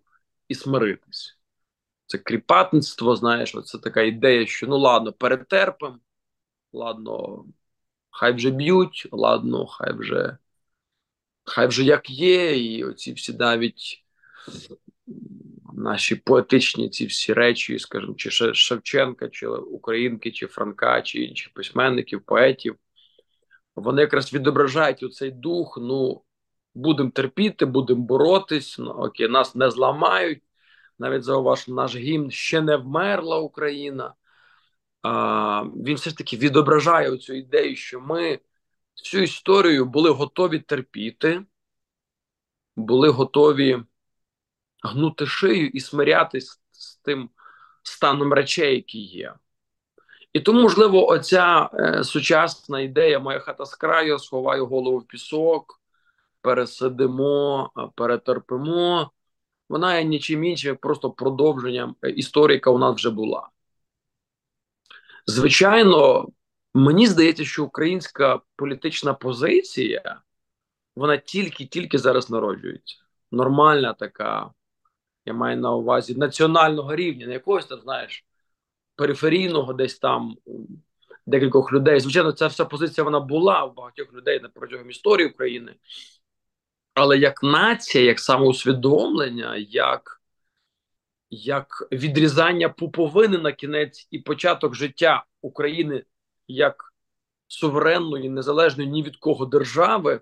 [0.48, 1.38] і смиритись.
[2.06, 5.98] Це кріпатництво, знаєш, це така ідея, що ну ладно, перетерпимо,
[6.72, 7.44] ладно,
[8.18, 10.36] хай вже б'ють, ладно, хай вже
[11.44, 14.04] хай вже як є, і оці всі навіть
[15.74, 22.22] наші поетичні ці всі речі, скажімо, чи Шевченка, чи Українки, чи Франка, чи інших письменників,
[22.22, 22.76] поетів,
[23.74, 25.78] вони якраз відображають оцей дух.
[25.82, 26.22] Ну,
[26.74, 30.42] будемо терпіти, будемо боротись, ну окей, нас не зламають.
[30.98, 34.14] Навіть зауваж, наш гімн ще не вмерла Україна.
[35.84, 38.40] Він все ж таки відображає цю ідею, що ми
[38.96, 41.42] всю історію були готові терпіти,
[42.76, 43.82] були готові
[44.82, 47.30] гнути шию і смирятись з тим
[47.82, 49.34] станом речей, які є.
[50.32, 55.80] І тому, можливо, оця е, сучасна ідея моя хата з краю, сховаю голову в пісок,
[56.40, 59.10] пересидимо, перетерпимо.
[59.68, 63.48] Вона є нічим іншим, як просто продовженням е, історії, яка у нас вже була.
[65.26, 66.28] Звичайно,
[66.74, 70.20] мені здається, що українська політична позиція
[70.96, 72.96] вона тільки-тільки зараз народжується.
[73.32, 74.50] Нормальна така,
[75.26, 78.24] я маю на увазі національного рівня, не якогось там, знаєш,
[78.96, 80.36] периферійного, десь там
[81.26, 82.00] декількох людей.
[82.00, 85.74] Звичайно, ця вся позиція вона була у багатьох людей на протягом історії України.
[86.94, 90.15] Але як нація, як самоусвідомлення, як
[91.30, 96.04] як відрізання пуповини на кінець і початок життя України
[96.48, 96.94] як
[97.48, 100.20] суверенної, незалежної ні від кого держави.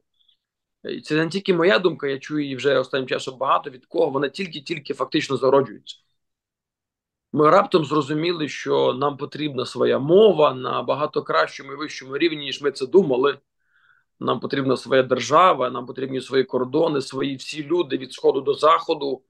[0.84, 4.10] І це не тільки моя думка, я чую її вже останнім часом багато від кого
[4.10, 5.96] вона тільки-тільки фактично зароджується.
[7.32, 12.62] Ми раптом зрозуміли, що нам потрібна своя мова на багато кращому і вищому рівні, ніж
[12.62, 13.38] ми це думали.
[14.20, 19.22] Нам потрібна своя держава, нам потрібні свої кордони, свої всі люди від сходу до заходу.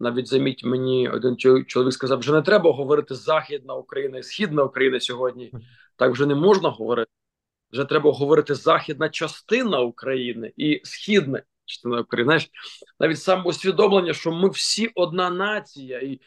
[0.00, 5.00] Навіть заміть мені один чоловік сказав, що не треба говорити Західна Україна і Східна Україна
[5.00, 5.52] сьогодні.
[5.96, 7.10] Так вже не можна говорити.
[7.72, 12.24] Вже треба говорити західна частина України і східна частина України.
[12.24, 12.50] Знаєш,
[13.00, 16.20] навіть саме усвідомлення, що ми всі одна нація, і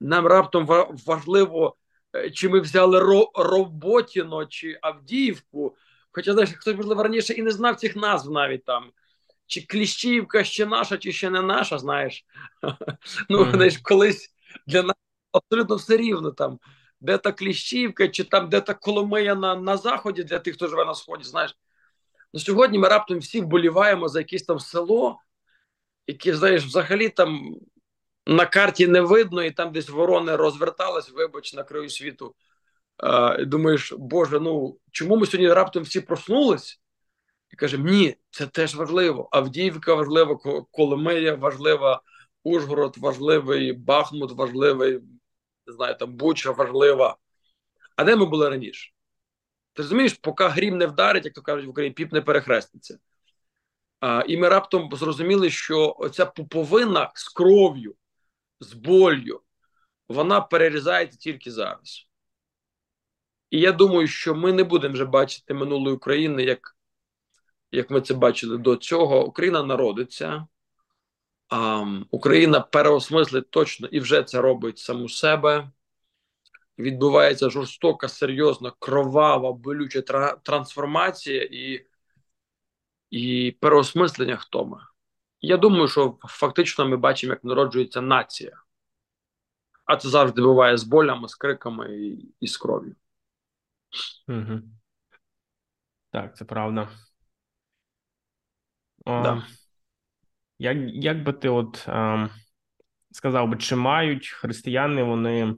[0.00, 0.66] нам раптом
[1.06, 1.76] важливо,
[2.16, 5.76] е, чи ми взяли Роботіно чи Авдіївку.
[6.10, 8.90] Хоча знаєш, хтось можливо раніше і не знав цих назв навіть там.
[9.46, 12.24] Чи Кліщівка ще наша, чи ще не наша, знаєш.
[13.28, 14.34] Ну, знаєш, колись
[14.66, 14.96] для нас
[15.32, 16.58] абсолютно все рівно там
[17.00, 20.84] де та Кліщівка, чи там де та Коломия на на заході для тих, хто живе
[20.84, 21.24] на сході.
[21.24, 21.56] Знаєш,
[22.34, 25.18] ну сьогодні ми раптом всі вболіваємо за якесь там село,
[26.06, 27.56] яке, знаєш, взагалі там
[28.26, 32.34] на карті не видно, і там десь ворони розвертались, вибач, на краю світу.
[32.96, 36.81] А, і Думаєш, Боже, ну чому ми сьогодні раптом всі проснулись?
[37.52, 39.28] І кажемо, ні, це теж важливо.
[39.32, 40.36] Авдіївка важлива,
[40.70, 42.02] Коломия важлива,
[42.44, 45.00] Ужгород важливий, Бахмут важливий,
[45.66, 47.16] не знаю, там Буча важлива.
[47.96, 48.92] А де ми були раніше?
[49.72, 52.98] Ти розумієш, поки грім не вдарить, як то кажуть в Україні, піп не перехреститься.
[54.00, 57.94] А, І ми раптом зрозуміли, що оця пуповина з кров'ю,
[58.60, 59.40] з болью,
[60.08, 62.08] вона перерізається тільки зараз.
[63.50, 66.76] І я думаю, що ми не будемо вже бачити минулої України, як
[67.72, 69.26] як ми це бачили до цього.
[69.26, 70.46] Україна народиться,
[71.48, 75.70] а, Україна переосмислить точно і вже це робить саму себе.
[76.78, 81.86] Відбувається жорстока, серйозна, кровава, болюча тра- трансформація і
[83.10, 84.78] і переосмислення хто ми.
[85.40, 88.62] Я думаю, що фактично ми бачимо, як народжується нація.
[89.84, 92.94] А це завжди буває з болями, з криками і, і з кров'ю.
[94.28, 94.60] Угу.
[96.10, 96.88] Так, це правда.
[99.06, 99.46] Да.
[100.58, 102.28] Як як би ти от е,
[103.10, 105.54] сказав би, чи мають християни вони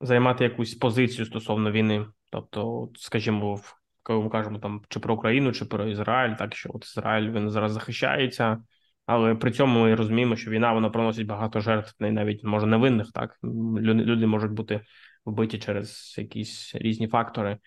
[0.00, 2.06] займати якусь позицію стосовно війни?
[2.32, 3.60] Тобто, скажімо,
[4.02, 7.50] коли ми кажемо там чи про Україну, чи про Ізраїль, так що от Ізраїль він
[7.50, 8.62] зараз захищається,
[9.06, 13.12] але при цьому ми розуміємо, що війна вона приносить багато жертв, навіть може невинних.
[13.12, 14.80] Так люди, люди можуть бути
[15.24, 17.58] вбиті через якісь різні фактори.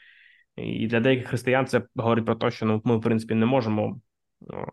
[0.63, 4.01] І для деяких християн це говорить про те, що ну ми в принципі не можемо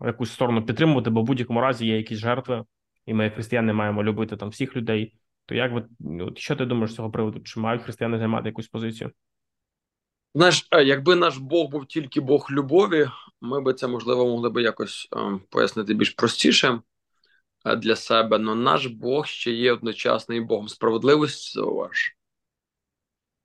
[0.05, 2.63] якусь сторону підтримувати, бо в будь-якому разі є якісь жертви,
[3.05, 5.13] і ми, як християни, маємо любити там всіх людей.
[5.45, 5.85] То як ви
[6.35, 7.39] що ти думаєш з цього приводу?
[7.39, 9.11] Чи мають християни займати якусь позицію?
[10.35, 13.09] Знаєш, якби наш Бог був тільки Бог любові,
[13.41, 16.79] ми би це можливо могли би якось ем, пояснити більш простіше.
[17.77, 18.37] для себе.
[18.37, 22.16] Но наш Бог ще є одночасно Богом справедливості зауваж.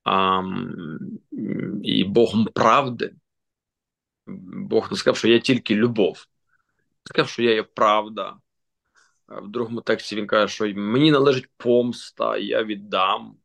[0.05, 0.43] А,
[1.83, 3.15] і Богом правди.
[4.27, 6.27] Бог не сказав, що я тільки любов.
[7.05, 8.37] Сказав, що я є правда.
[9.29, 13.37] В другому тексті він каже, що мені належить помста, я віддам.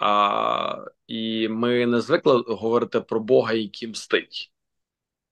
[0.00, 4.52] А, І ми не звикли говорити про Бога, який мстить.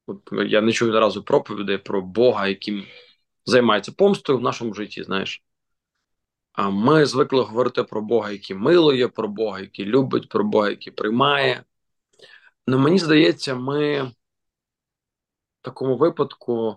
[0.06, 2.84] От Я не чую наразу проповідей про Бога, яким
[3.44, 5.42] займається помстою в нашому житті, знаєш.
[6.54, 10.92] А ми звикли говорити про Бога, який милує, про Бога, який любить, про Бога, який
[10.92, 11.64] приймає.
[12.66, 14.12] Ну мені здається, ми в
[15.62, 16.76] такому випадку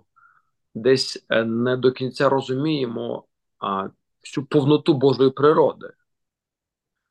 [0.76, 3.26] десь е, не до кінця розуміємо
[3.60, 3.90] а,
[4.24, 5.94] всю повноту Божої природи.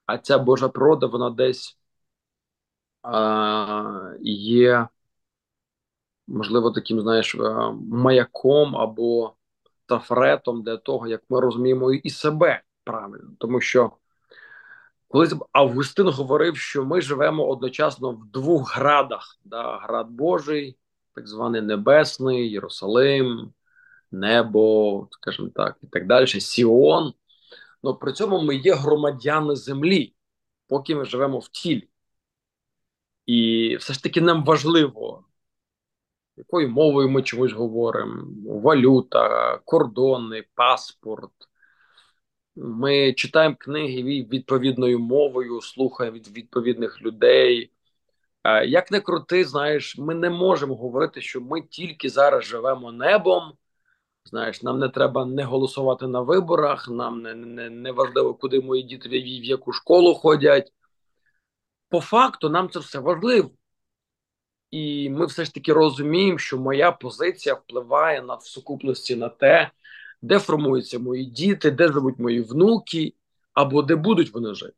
[0.07, 1.79] А ця Божа природа, вона десь
[3.03, 4.89] а, є,
[6.27, 7.39] можливо, таким, знаєш, е,
[7.91, 9.36] маяком або
[9.87, 13.31] тафретом для того, як ми розуміємо і себе правильно.
[13.39, 13.93] Тому що
[15.09, 19.79] колись Августин говорив, що ми живемо одночасно в двох градах: да?
[19.79, 20.79] град Божий,
[21.15, 23.53] так званий Небесний, Єрусалим,
[24.11, 27.13] Небо, скажімо так, і так далі, Сіон.
[27.83, 30.15] Но при цьому ми є громадяни землі,
[30.69, 31.89] поки ми живемо в тілі.
[33.27, 35.25] І все ж таки нам важливо,
[36.37, 38.25] якою мовою ми чомусь говоримо:
[38.61, 41.33] валюта, кордони, паспорт.
[42.57, 47.73] Ми читаємо книги відповідною мовою, слухаємо від відповідних людей.
[48.67, 53.43] Як не крути, знаєш, ми не можемо говорити, що ми тільки зараз живемо небом.
[54.25, 58.83] Знаєш, нам не треба не голосувати на виборах, нам не не, не важливо, куди мої
[58.83, 60.73] діти в яку школу ходять.
[61.89, 63.51] По факту, нам це все важливо.
[64.71, 69.71] І ми все ж таки розуміємо, що моя позиція впливає на в сукупності на те,
[70.23, 73.15] де формуються мої діти, де живуть мої внуки,
[73.53, 74.77] або де будуть вони жити.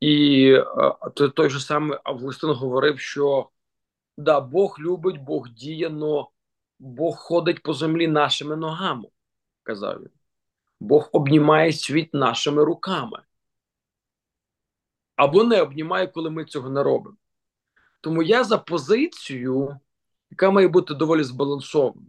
[0.00, 0.56] І
[1.14, 3.50] той, той же самий Августин говорив, що
[4.18, 6.30] да, Бог любить, Бог діє, но
[6.78, 9.08] Бог ходить по землі нашими ногами,
[9.62, 10.10] казав він.
[10.80, 13.22] Бог обнімає світ нашими руками.
[15.16, 17.16] Або не обнімає, коли ми цього не робимо.
[18.02, 19.80] Тому я за позицію,
[20.30, 22.06] яка має бути доволі збалансована.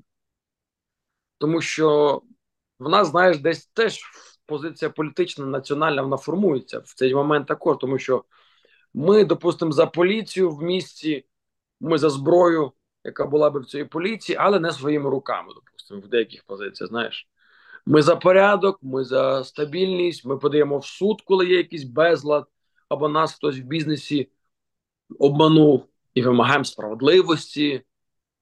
[1.38, 2.22] Тому що
[2.80, 4.02] в нас, знаєш, десь теж
[4.46, 8.24] позиція політична, національна, вона формується в цей момент також, тому що
[8.94, 11.26] ми, допустимо, за поліцію в місті,
[11.80, 12.72] ми за зброю,
[13.04, 17.30] яка була би в цій поліції, але не своїми руками, допустимо, в деяких позиціях, знаєш.
[17.86, 22.48] Ми за порядок, ми за стабільність, ми подаємо в суд, коли є якийсь безлад,
[22.90, 24.30] або нас хтось в бізнесі
[25.20, 27.82] обманув і вимагаємо справедливості.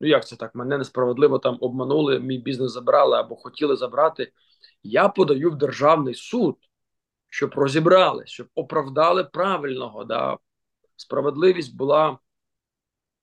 [0.02, 0.56] Ну, як це так?
[0.56, 4.32] Мене несправедливо там обманули, мій бізнес забрали або хотіли забрати.
[4.84, 6.58] Я подаю в державний суд,
[7.30, 10.04] щоб розібрали, щоб оправдали правильного.
[10.04, 10.38] Да?
[10.96, 12.18] Справедливість була,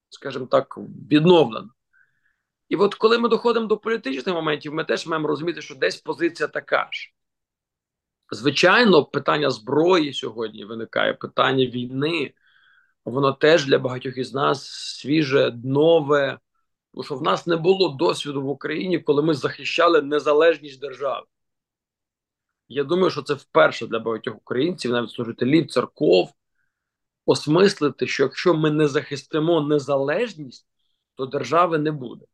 [0.09, 0.79] скажімо так,
[1.11, 1.69] відновлена.
[2.69, 6.49] І от коли ми доходимо до політичних моментів, ми теж маємо розуміти, що десь позиція
[6.49, 7.15] така ж.
[8.31, 12.35] Звичайно, питання зброї сьогодні виникає, питання війни,
[13.11, 16.38] воно теж для багатьох із нас свіже, нове.
[16.92, 21.27] Тому що в нас не було досвіду в Україні, коли ми захищали незалежність держави.
[22.68, 26.31] Я думаю, що це вперше для багатьох українців, навіть служителів, церков,
[27.27, 30.66] осмислити, що якщо ми не захистимо незалежність,
[31.14, 32.27] то держави не буде.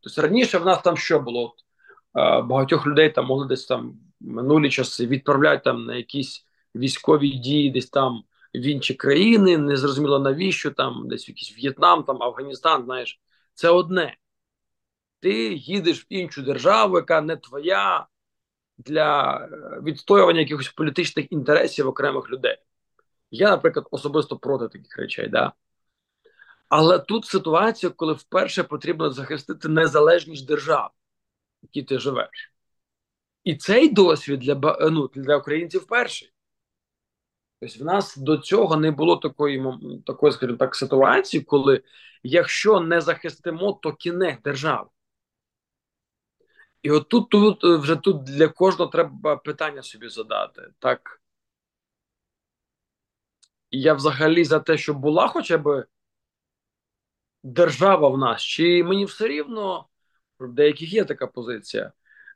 [0.00, 1.54] Тобто раніше в нас там що було?
[2.44, 7.90] Багатьох людей там могли десь там минулі часи відправляти там на якісь військові дії, десь
[7.90, 8.24] там
[8.58, 13.20] в інші країни, не зрозуміло навіщо там, десь в якийсь В'єтнам, там Афганістан, знаєш,
[13.54, 14.16] це одне.
[15.20, 18.06] Ти їдеш в іншу державу, яка не твоя
[18.78, 22.56] для е, відстоювання якихось політичних інтересів окремих людей.
[23.30, 25.52] Я, наприклад, особисто проти таких речей, да.
[26.68, 30.90] Але тут ситуація, коли вперше потрібно захистити незалежність держав,
[31.62, 32.52] в якій ти живеш.
[33.44, 36.32] І цей досвід для ну, для українців перший.
[37.60, 39.64] Тобто в нас до цього не було такої,
[40.06, 41.82] такої, скажімо так, ситуації, коли
[42.22, 44.88] якщо не захистимо, то кінець держави.
[46.82, 50.62] І от тут, тут вже тут для кожного треба питання собі задати.
[50.78, 51.20] Так.
[53.70, 55.86] Я взагалі за те, щоб була хоча б
[57.42, 59.88] держава в нас, чи мені все рівно
[60.40, 61.92] в деяких є така позиція.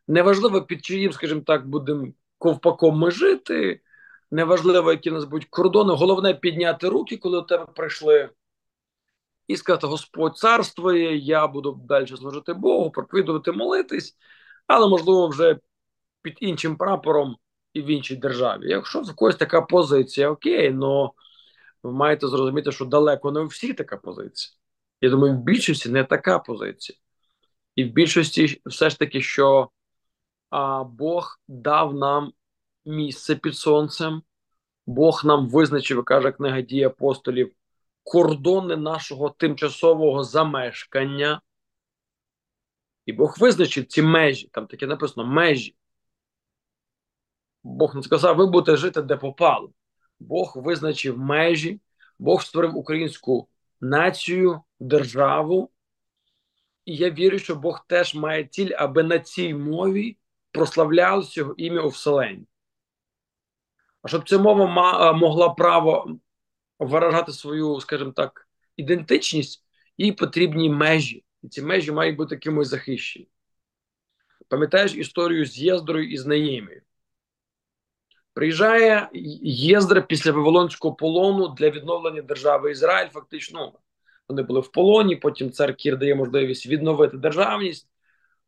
[0.09, 3.81] Неважливо, під чиїм, скажімо так, будемо ковпаком ми жити.
[4.33, 5.95] Неважливо, які у нас будуть кордони.
[5.95, 8.31] Головне підняти руки, коли у тебе прийшли.
[9.49, 14.17] і сказати: Господь царствує, я буду далі служити Богу, проповідувати, молитись,
[14.67, 15.59] але можливо вже
[16.23, 17.37] під іншим прапором
[17.75, 18.71] і в іншій державі.
[18.71, 21.11] Якщо в когось така позиція, окей, але
[21.83, 24.57] ви маєте зрозуміти, що далеко не у всіх така позиція.
[25.01, 26.99] Я думаю, в більшості не така позиція.
[27.77, 29.71] І в більшості все ж таки, що
[30.51, 32.33] а, Бог дав нам
[32.85, 34.23] місце під сонцем,
[34.87, 37.55] Бог нам визначив, каже книга дій апостолів,
[38.03, 41.41] кордони нашого тимчасового замешкання.
[43.07, 45.77] І Бог визначив ці межі, там таке написано межі.
[47.65, 49.73] Бог не сказав, ви будете жити де попало.
[50.21, 51.81] Бог визначив межі,
[52.19, 53.49] Бог створив українську
[53.81, 55.71] націю, державу.
[56.85, 60.17] І я вірю, що Бог теж має ціль, аби на цій мові
[60.53, 62.47] прославлялося його ім'я у Вселенні.
[64.03, 66.19] А щоб ця мова могла право
[66.79, 69.65] виражати свою, скажімо так, ідентичність,
[69.99, 71.25] їй потрібні межі.
[71.43, 73.29] І ці межі мають бути якимось захищені.
[74.49, 76.83] Пам'ятаєш історію з Єздрою і з Наємією?
[78.35, 79.09] Приїжджає
[79.43, 83.09] Єздра після Вавилонського полону для відновлення держави Ізраїль.
[83.09, 83.73] Фактично,
[84.29, 85.17] вони були в полоні.
[85.17, 87.89] Потім цар Кір дає можливість відновити державність,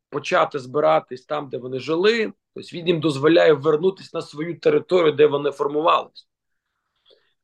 [0.09, 2.33] почати збиратись там, де вони жили.
[2.55, 6.25] Тобто він їм дозволяє вернутися на свою територію, де вони формувалися.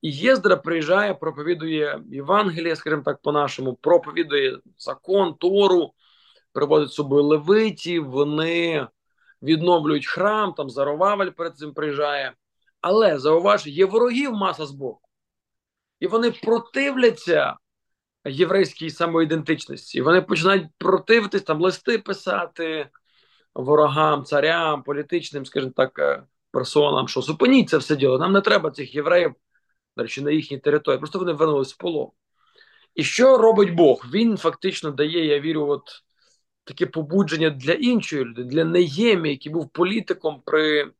[0.01, 5.93] І Єздра приїжджає, проповідує Євангеліє, скажімо так, по-нашому, проповідує закон, Тору,
[6.53, 8.87] приводить з собою левитів, вони
[9.41, 12.33] відновлюють храм, там Заровавель перед цим приїжджає.
[12.81, 15.01] Але зауваж, є ворогів маса з боку.
[15.99, 17.57] І вони противляться
[18.25, 20.01] єврейській самоідентичності.
[20.01, 22.89] Вони починають противитись, там листи писати
[23.55, 28.19] ворогам, царям, політичним, скажімо так, е, персонам, що зупиніть це все діло.
[28.19, 29.33] Нам не треба цих євреїв,
[29.97, 30.99] до речі, на їхній території.
[30.99, 32.09] Просто вони вернулись в полон.
[32.95, 34.05] І що робить Бог?
[34.13, 36.03] Він фактично дає, я вірю, от
[36.63, 40.91] таке побудження для іншої людини, для Неємі, який був політиком при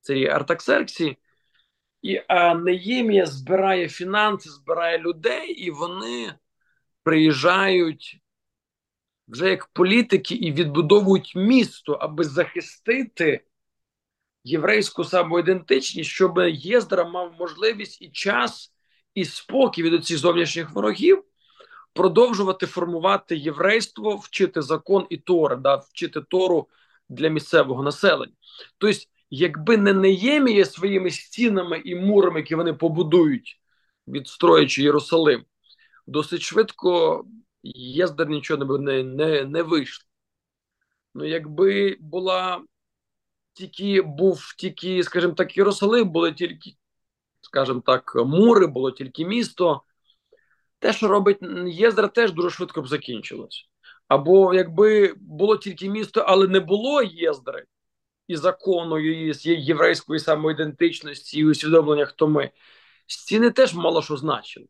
[0.00, 1.16] царі Артаксерксі.
[2.02, 6.34] І а Неємія збирає фінанси, збирає людей, і вони
[7.02, 8.19] приїжджають
[9.30, 13.44] вже як політики і відбудовують місто, аби захистити
[14.44, 18.72] єврейську самоідентичність, щоб Єздра мав можливість і час,
[19.14, 21.24] і спокій від цих зовнішніх ворогів
[21.92, 26.68] продовжувати формувати єврейство, вчити закон і Тори, да, вчити Тору
[27.08, 28.32] для місцевого населення.
[28.78, 28.98] Тобто,
[29.30, 33.60] якби не Неємія своїми стінами і мурами, які вони побудують,
[34.08, 35.44] відстроюючи Єрусалим,
[36.06, 37.24] досить швидко
[37.62, 40.06] Єздер нічого не не, не вийшло.
[41.14, 42.64] Ну, якби була
[43.52, 46.76] тільки був тільки, скажімо так, Єрусалим, були тільки,
[47.40, 49.82] скажімо так, мури, було тільки місто.
[50.78, 53.68] Те, що робить Єздра, теж дуже швидко б закінчилось.
[54.08, 57.64] Або якби було тільки місто, але не було Єздри
[58.28, 62.50] і закону, і єврейської самоідентичності, і усвідомлення, хто ми,
[63.06, 64.66] стіни теж мало що значили.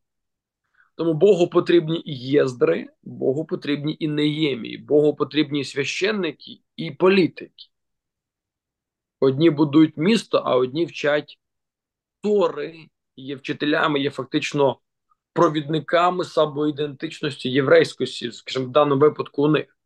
[0.95, 7.67] Тому Богу потрібні і єздри, Богу потрібні і неємії, Богу потрібні і священники і політики.
[9.21, 11.39] Одні будують місто, а одні вчать
[12.23, 14.81] тори, є вчителями, є фактично
[15.33, 19.77] провідниками самоідентичності єврейськості, скажімо, в даному випадку у них.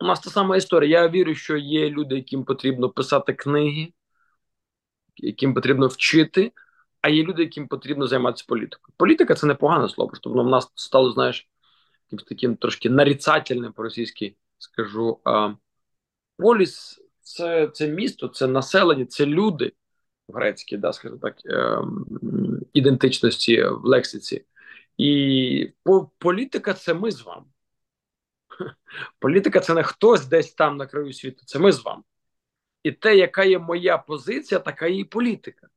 [0.00, 1.00] У нас та сама історія.
[1.00, 3.92] Я вірю, що є люди, яким потрібно писати книги,
[5.16, 6.52] яким потрібно вчити,
[7.00, 8.94] а є люди, яким потрібно займатися політикою.
[8.96, 11.48] Політика це непогане слово, просто воно в нас стало, знаєш,
[12.28, 15.20] таким трошки нарицательним по-російськи скажу.
[15.24, 15.54] А,
[16.36, 19.72] Поліс це це місто, це населення, це люди
[20.28, 21.78] в грецькій, да, скажімо так, е,
[22.72, 24.44] ідентичності в лексиці.
[24.98, 25.72] І
[26.18, 27.46] політика це ми з вами.
[29.18, 32.02] Політика це не хтось десь там на краю світу, це ми з вами.
[32.82, 35.68] І те, яка є моя позиція, така і політика.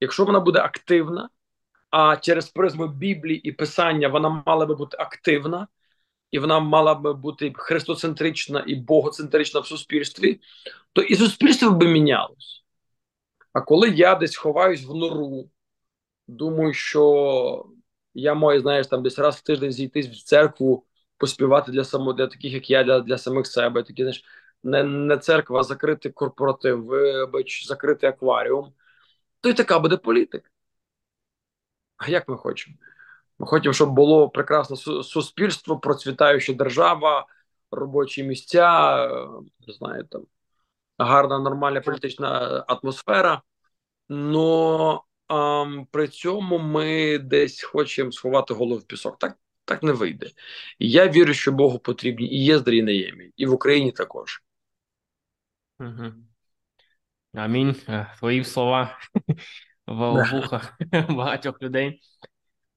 [0.00, 1.28] Якщо вона буде активна,
[1.90, 5.68] а через призму Біблії і Писання вона мала би бути активна,
[6.30, 10.40] і вона мала би бути христоцентрична і богоцентрична в суспільстві,
[10.92, 12.64] то і суспільство би мінялось.
[13.52, 15.50] А коли я десь ховаюсь в нору,
[16.28, 17.66] думаю, що
[18.14, 20.86] я маю, знаєш, там десь раз в тиждень зійтись в церкву,
[21.18, 23.82] поспівати для само, для таких, як я, для для самих себе.
[23.82, 24.24] Такі, знаєш,
[24.62, 28.72] не не церква, а закритий корпоратив, вибач, закритий акваріум.
[29.46, 30.48] То й така буде політика.
[31.96, 32.76] А як ми хочемо?
[33.38, 37.26] Ми хочемо, щоб було прекрасне суспільство, процвітаюча держава,
[37.70, 38.96] робочі місця,
[39.68, 40.22] не знаю, там
[40.98, 43.42] гарна, нормальна політична атмосфера.
[44.08, 49.18] Но а, при цьому ми десь хочемо сховати голову в пісок.
[49.18, 50.30] Так Так не вийде.
[50.78, 54.42] І я вірю, що Богу потрібні і є і Неємі, і в Україні також.
[55.80, 56.12] Угу.
[57.36, 57.76] Амінь.
[57.88, 58.98] Е, твої слова
[59.86, 60.78] в вухах
[61.08, 62.00] багатьох людей.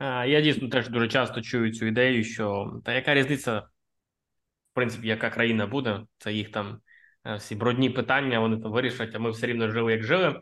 [0.01, 5.29] Я дійсно теж дуже часто чую цю ідею, що та яка різниця, в принципі, яка
[5.29, 6.79] країна буде, це їх там
[7.25, 10.41] е, всі брудні питання, вони там вирішать, а ми все рівно жили, як жили.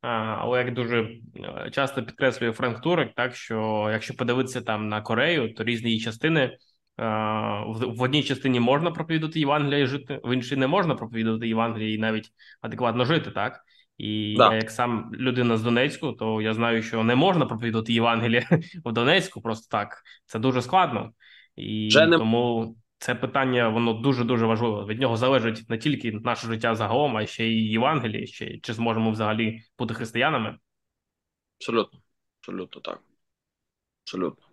[0.00, 5.54] Але як дуже е, часто підкреслює Френк Турик, так що якщо подивитися там на Корею,
[5.54, 6.58] то різні її частини
[6.98, 11.98] в одній частині можна проповідати Євангелія і жити, в іншій не можна проповідати Євангелія і
[11.98, 12.30] навіть
[12.60, 13.60] адекватно жити, так
[13.98, 14.50] і да.
[14.52, 18.48] я як сам людина з Донецьку, то я знаю, що не можна проповідати Євангелія
[18.84, 21.12] в Донецьку, просто так це дуже складно,
[21.56, 22.18] і не...
[22.18, 24.84] тому це питання воно дуже дуже важливе.
[24.84, 29.10] Від нього залежить не тільки наше життя загалом, а ще й Євангеліє, ще чи зможемо
[29.10, 30.58] взагалі бути християнами.
[31.60, 32.00] Абсолютно,
[32.40, 33.02] абсолютно так.
[34.04, 34.47] Абсолютно.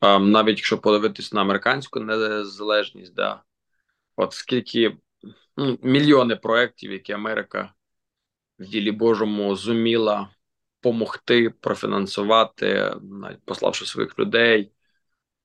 [0.00, 3.42] А, навіть якщо подивитись на американську незалежність, да,
[4.16, 4.96] от скільки
[5.56, 7.74] ну, мільйони проєктів, які Америка
[8.58, 10.30] в ділі Божому зуміла
[10.86, 14.72] допомогти профінансувати, навіть пославши своїх людей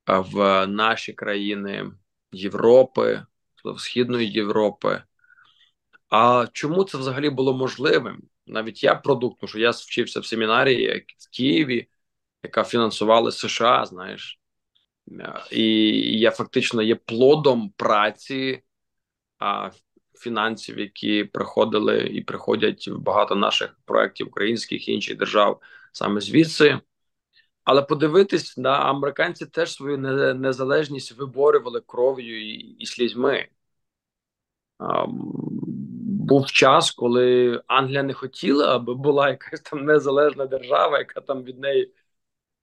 [0.08, 1.92] в наші країни
[2.32, 3.26] Європи,
[3.78, 5.04] Східної Європи.
[6.10, 8.22] А чому це взагалі було можливим?
[8.48, 11.88] Навіть я продукт, тому що я вчився в семінарії в Києві,
[12.44, 14.41] яка фінансувала США, знаєш,
[15.52, 18.64] і я фактично є плодом праці
[19.40, 19.70] а,
[20.14, 26.80] фінансів, які приходили і приходять в багато наших проєктів українських і інших держав саме звідси.
[27.64, 29.98] Але подивитись, да, американці теж свою
[30.36, 33.48] незалежність виборювали кров'ю і, і слізьми.
[34.78, 35.06] А,
[36.32, 41.60] був час, коли Англія не хотіла, аби була якась там незалежна держава, яка там від
[41.60, 41.94] неї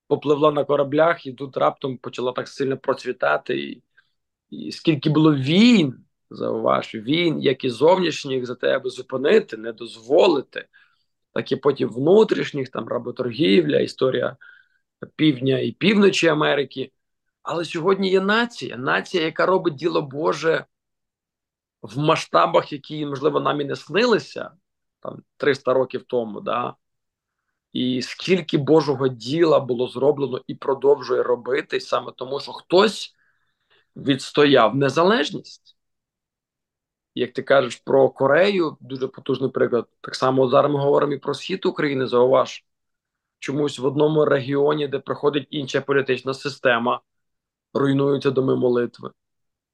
[0.09, 3.61] попливла на кораблях, і тут раптом почала так сильно процвітати.
[3.61, 3.83] І,
[4.51, 10.69] і скільки було війн, зауваж, війн, як і зовнішніх за тебе зупинити, не дозволити,
[11.33, 14.37] так і потім внутрішніх, там работоргівля, історія
[15.17, 16.93] півдня і півночі Америки.
[17.43, 20.65] Але сьогодні є нація, нація, яка робить діло Боже
[21.83, 24.51] в масштабах, які, можливо, нам і не снилися
[25.01, 26.41] там 300 років тому.
[26.41, 26.75] да,
[27.73, 33.15] і скільки Божого діла було зроблено і продовжує робити саме тому, що хтось
[33.97, 35.77] відстояв незалежність.
[37.15, 39.89] Як ти кажеш про Корею, дуже потужний приклад.
[40.01, 42.65] Так само зараз ми говоримо і про схід України, зауваж.
[43.39, 47.01] Чомусь в одному регіоні, де проходить інша політична система,
[47.75, 49.11] руйнуються доми молитви,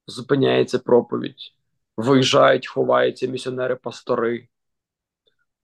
[0.07, 1.53] зупиняється проповідь,
[1.97, 4.47] виїжджають, ховаються місіонери-пастори,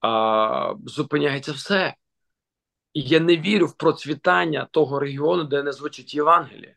[0.01, 1.95] а, зупиняється все.
[2.93, 6.75] І я не вірю в процвітання того регіону, де не звучить Євангеліє.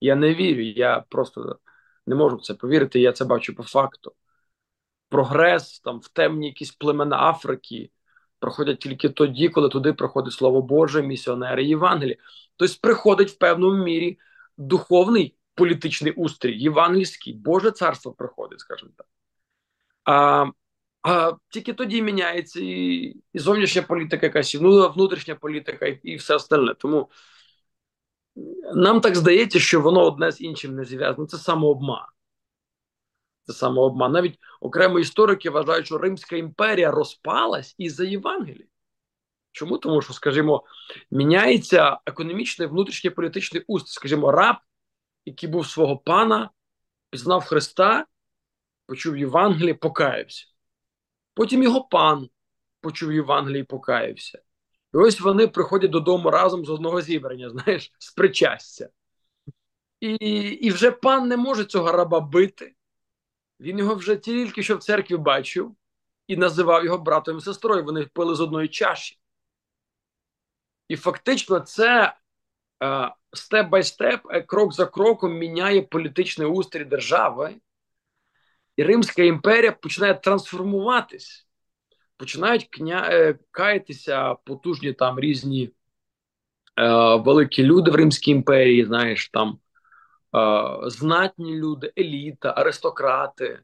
[0.00, 1.58] Я не вірю, я просто
[2.06, 3.00] не можу в це повірити.
[3.00, 4.12] Я це бачу по факту.
[5.08, 7.90] Прогрес там в темні якісь племена Африки
[8.38, 12.18] проходять тільки тоді, коли туди приходить слово Боже, місіонери Євангелії.
[12.56, 14.18] Тобто приходить в певному мірі
[14.58, 19.06] духовний політичний устрій, євангельський, Боже царство приходить, скажімо так.
[20.04, 20.46] А
[21.06, 26.34] а тільки тоді міняється і і зовнішня політика, якась ну, внутрішня політика, і, і все
[26.34, 26.74] остальне.
[26.74, 27.10] Тому
[28.74, 31.26] нам так здається, що воно одне з іншим не зв'язано.
[31.26, 32.06] Це самообман.
[33.42, 34.12] Це самообман.
[34.12, 38.68] Навіть окремо історики вважають, що Римська імперія розпалась із-за Євангелії.
[39.52, 39.78] Чому?
[39.78, 40.64] Тому що, скажімо,
[41.10, 44.56] міняється економічний внутрішній політичний уст, скажімо, раб,
[45.24, 46.50] який був свого пана,
[47.10, 48.06] пізнав Христа,
[48.86, 50.55] почув Євангеліє, покаявся.
[51.36, 52.28] Потім його пан
[52.80, 54.38] почув Євангелії і покаявся.
[54.94, 58.88] І ось вони приходять додому разом з одного зібрання, знаєш, з причастя.
[60.00, 60.08] І
[60.38, 62.74] і вже пан не може цього раба бити.
[63.60, 65.76] Він його вже тільки що в церкві бачив
[66.26, 67.84] і називав його братом і сестрою.
[67.84, 69.18] Вони пили з одної чаші.
[70.88, 72.16] І фактично це
[73.32, 77.54] степ бай степ, крок за кроком міняє політичний устрій держави
[78.76, 81.46] і Римська імперія починає трансформуватись,
[82.16, 83.08] починають кня...
[83.10, 85.70] Е, каятися потужні там різні
[86.78, 89.58] е, великі люди в Римській імперії, знаєш, там
[90.36, 93.60] е, знатні люди, еліта, аристократи.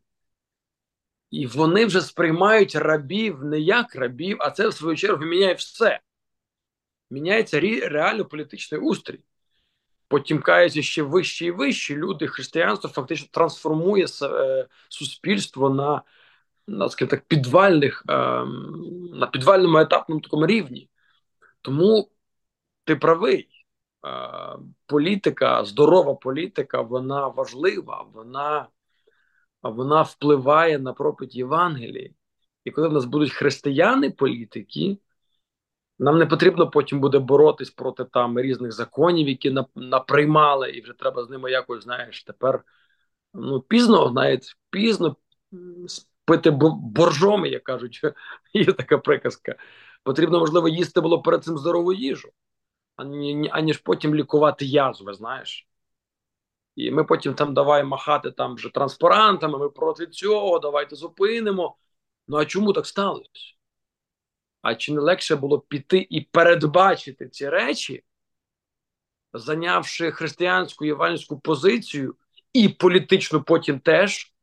[1.30, 6.00] І вони вже сприймають рабів не як рабів, а це в свою чергу міняє все.
[7.10, 9.20] Міняється реально політичний устрій
[10.12, 11.96] потім каються ще вище і вище.
[11.96, 16.02] Люди християнство фактично трансформує е, суспільство на
[16.66, 18.14] на скажімо так, підвальних, е,
[19.12, 20.88] на підвальному етапному такому рівні.
[21.62, 22.10] Тому
[22.84, 23.48] ти правий.
[24.86, 28.68] політика, здорова політика, вона важлива, вона
[29.62, 32.14] вона впливає на пропит Євангелії.
[32.64, 34.98] І коли в нас будуть християни-політики,
[35.98, 41.24] нам не потрібно потім буде боротись проти там різних законів, які наприймали, і вже треба
[41.24, 42.64] з ними якось, знаєш, тепер
[43.34, 45.16] ну, пізно, знаєте, пізно
[46.24, 48.00] пити боржоми, як кажуть,
[48.54, 49.56] є така приказка.
[50.04, 52.28] Потрібно, можливо, їсти було перед цим здорову їжу,
[52.96, 55.68] ані, аніж потім лікувати язви, знаєш.
[56.76, 61.76] І ми потім там давай махати там вже транспарантами, ми проти цього, давайте зупинимо.
[62.28, 63.30] Ну а чому так сталося?
[64.62, 68.04] А чи не легше було піти і передбачити ці речі,
[69.32, 72.16] зайнявши християнську євангельську позицію
[72.52, 74.34] і політичну потім теж,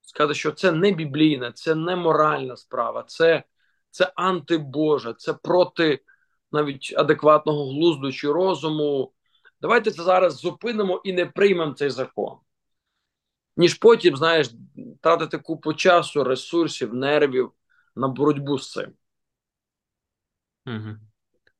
[0.00, 3.42] сказати, що це не біблійна, це не моральна справа, це
[3.90, 6.00] це антибожа, це проти
[6.52, 9.12] навіть адекватного глузду чи розуму.
[9.60, 12.38] Давайте це зараз зупинимо і не приймемо цей закон.
[13.56, 14.50] Ніж потім, знаєш,
[15.00, 17.52] тратити купу часу, ресурсів, нервів
[17.96, 18.92] на боротьбу з цим.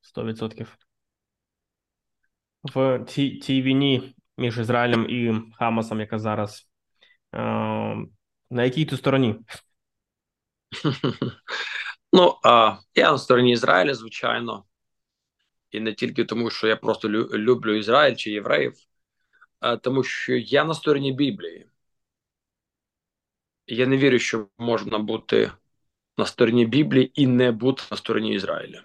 [0.01, 0.77] Сто відсотків.
[2.65, 6.69] В цій цій війні між Ізраїлем і Хамасом, яка зараз.
[7.35, 7.39] Е,
[8.51, 9.37] на якій ти стороні?
[12.13, 14.65] Ну, а, я на стороні Ізраїля, звичайно.
[15.71, 18.75] І не тільки тому, що я просто люблю Ізраїль чи євреїв,
[19.61, 21.67] а тому що я на стороні Біблії.
[23.67, 25.53] Я не вірю, що можна бути
[26.17, 28.83] на стороні Біблії і не бути на стороні Ізраїля.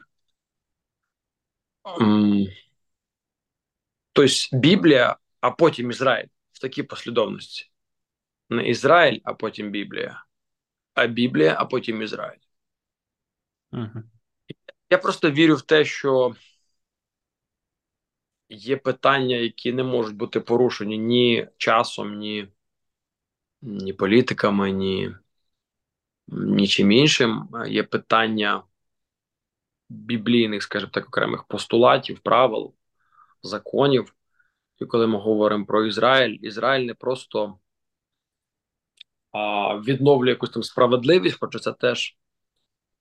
[4.13, 7.71] Тобто Біблія, а потім Ізраїль в такій послідовності.
[8.49, 10.25] Не Ізраїль, а потім Біблія,
[10.93, 12.41] а Біблія, а потім Ізраїль.
[13.71, 14.03] Угу.
[14.89, 16.35] Я просто вірю в те, що
[18.49, 22.47] є питання, які не можуть бути порушені ні часом, ні
[23.61, 25.15] ні політиками, ні,
[26.27, 27.49] ні чим іншим.
[27.67, 28.63] Є питання
[29.91, 32.73] біблійних, скажімо так, окремих постулатів, правил,
[33.43, 34.15] законів.
[34.79, 37.59] І коли ми говоримо про Ізраїль, Ізраїль не просто
[39.31, 42.17] а, відновлює якусь там справедливість, хоча це теж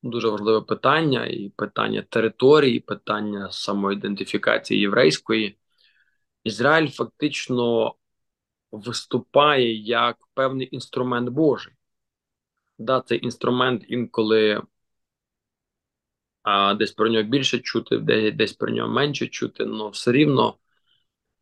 [0.02, 5.58] дуже важливе питання, і питання території, і питання самоідентифікації єврейської.
[6.44, 7.94] Ізраїль фактично
[8.72, 11.72] виступає як певний інструмент Божий.
[12.78, 14.62] Да, Цей інструмент інколи
[16.42, 17.98] а, десь про нього більше чути,
[18.36, 20.54] десь про нього менше чути, але все рівно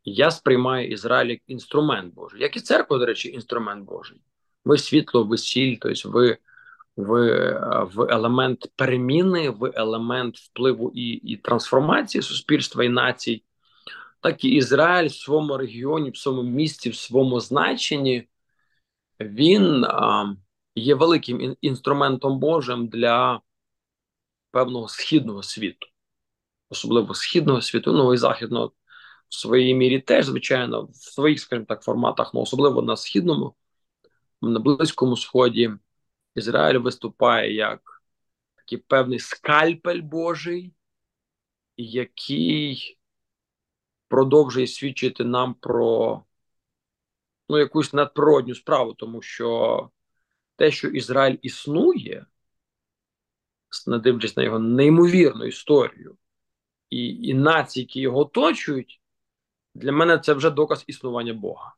[0.05, 4.20] я сприймаю Ізраїль як інструмент Божий, як і церква, до речі, інструмент Божий.
[4.64, 6.38] Ви світло, ви сіль, тобто ви
[6.96, 7.53] ви
[7.94, 13.44] в елемент переміни, в елемент впливу і і трансформації суспільства і націй,
[14.20, 18.28] так і Ізраїль в своєму регіоні, в своєму місті, в своєму значенні,
[19.20, 20.34] він а,
[20.74, 23.40] є великим інструментом Божим для
[24.51, 25.86] певного східного світу,
[26.70, 28.72] особливо східного світу, ну і західного
[29.28, 33.55] в своїй мірі теж, звичайно, в своїх, скажімо так, форматах, ну особливо на східному,
[34.42, 35.70] на Близькому Сході.
[36.34, 38.03] Ізраїль виступає як
[38.57, 40.72] такий певний скальпель Божий,
[41.76, 42.99] який
[44.09, 46.22] продовжує свідчити нам про
[47.49, 49.90] ну, якусь надприродню справу, тому що
[50.57, 52.26] те, що Ізраїль існує,
[53.86, 56.16] не дивлячись на його неймовірну історію,
[56.90, 59.00] і, і нації, які його оточують,
[59.74, 61.74] для мене це вже доказ існування Бога.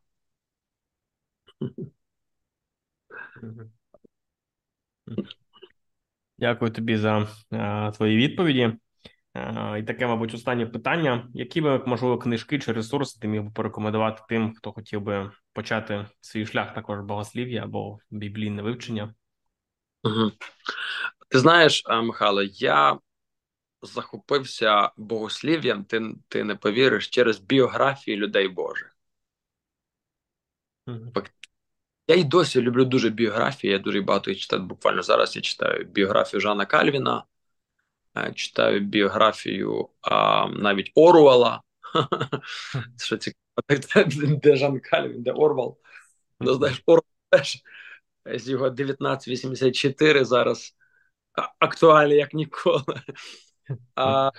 [6.37, 8.73] Дякую тобі за а, твої відповіді.
[9.33, 13.51] А, і таке, мабуть, останнє питання: які би можливо книжки чи ресурси ти міг би
[13.51, 19.13] порекомендувати тим, хто хотів би почати свій шлях також богослів'я або біблійне вивчення?
[20.03, 20.31] Угу.
[21.31, 22.99] Ти знаєш, Михайло, я
[23.81, 28.95] захопився богослів'ям, ти ти не повіриш через біографії людей Божих.
[32.07, 33.73] Я й досі люблю дуже біографії.
[33.73, 34.61] Я дуже багато їх читаю.
[34.61, 37.23] Буквально зараз я читаю біографію Жана Кальвіна,
[38.17, 41.61] е, читаю біографію а, навіть Оруела.
[43.03, 43.41] Що цікаво,
[44.43, 45.77] де Жан Кальвін, де Орвал.
[46.39, 47.63] Ну, знаєш, Орвал теж
[48.25, 50.75] з його 1984 зараз
[51.59, 53.01] актуальний як ніколи.
[53.95, 54.31] А,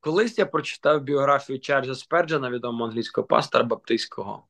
[0.00, 4.46] Колись я прочитав біографію Чарльза Сперджена, відомого англійського пастора баптистського.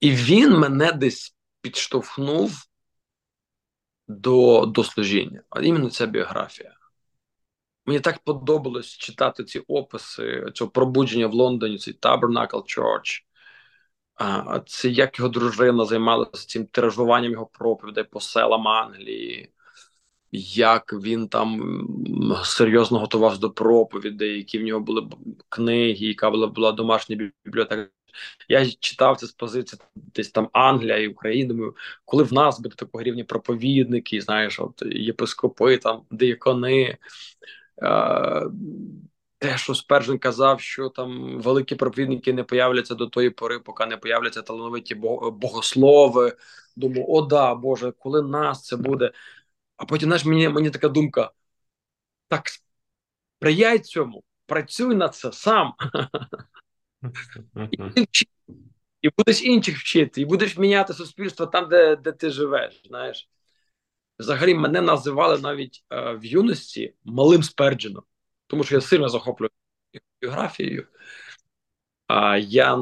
[0.00, 2.64] І він мене десь підштовхнув
[4.08, 5.42] до до служіння.
[5.50, 6.74] А іменно ця біографія.
[7.86, 13.22] Мені так подобалось читати ці описи цього пробудження в Лондоні, цей Tabernacle Church.
[14.66, 19.52] Це як його дружина займалася цим тиражуванням його проповідей по селам Англії,
[20.32, 21.82] як він там
[22.44, 25.08] серйозно готувався до проповідей, які в нього були
[25.48, 27.88] книги, яка була була домашня бібліотека.
[28.48, 31.72] Я читав це з позиції десь там Англія і Україна.
[32.04, 36.98] Коли в нас буде такого рівня проповідники, знаєш, от єпископи, там диякони.
[39.38, 43.96] Те, що Спержин казав, що там великі проповідники не появляться до тої пори, поки не
[43.96, 44.94] появляться талановиті
[45.32, 46.36] богослови.
[46.76, 49.12] Думаю, о, да, Боже, коли нас це буде.
[49.76, 51.30] А потім знаєш, мені мені така думка:
[52.28, 52.42] так
[53.38, 55.74] сприяй цьому, працюй над це сам.
[59.02, 62.82] І будеш інших вчити, і будеш міняти суспільство там, де де ти живеш.
[62.84, 63.28] знаєш.
[64.18, 68.02] Взагалі мене називали навіть е, в юності малим Спердженом,
[68.48, 69.50] тому що я сильно захоплюю
[70.20, 70.86] біографією.
[72.06, 72.78] А я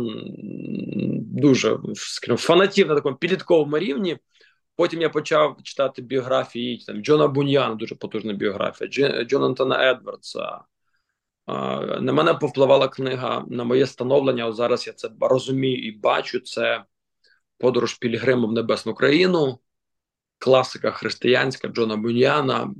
[1.37, 4.19] дуже скажімо, фанатів на такому підлітковому рівні.
[4.77, 10.61] Потім я почав читати біографії там Джона Буньяна, дуже потужна біографія, Джонатана Едвардса.
[12.01, 14.53] На мене повпливала книга на моє становлення.
[14.53, 16.41] Зараз я це розумію і бачу.
[16.41, 16.85] Це
[17.59, 19.59] подорож Пілігримом в Небесну країну,
[20.39, 22.75] класика християнська Джона Буньяна.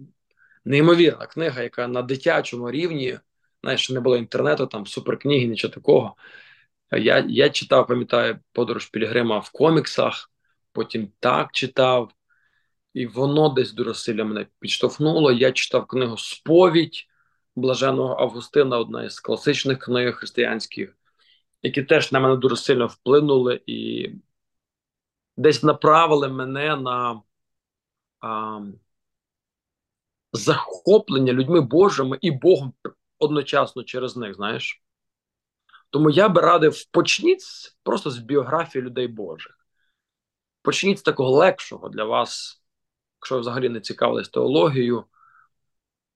[0.67, 3.19] Неймовірна книга, яка на дитячому рівні,
[3.63, 6.17] знаєш, не було інтернету, там суперкниги, нічого такого.
[6.93, 10.33] Я я читав, пам'ятаю, подорож Пілігрима в коміксах,
[10.73, 12.13] потім так читав,
[12.95, 15.33] і воно десь дуже сильно мене підштовхнуло.
[15.33, 17.07] Я читав книгу Сповідь
[17.57, 20.97] блаженого Августина, одна із класичних книг християнських,
[21.63, 24.11] які теж на мене дуже сильно вплинули і
[25.37, 27.23] десь направили мене на
[28.21, 28.61] а,
[30.37, 32.73] захоплення людьми Божими і Богом
[33.19, 34.83] одночасно через них, знаєш.
[35.91, 37.45] Тому я би радив почніть
[37.83, 39.59] просто з біографії людей Божих.
[40.63, 42.63] Почніть з такого легшого для вас,
[43.21, 45.05] якщо ви взагалі не цікавились теологією.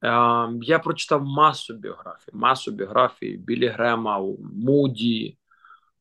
[0.03, 4.19] Ем, я прочитав масу біографій, масу біографій Білі Грема,
[4.55, 5.39] Муді,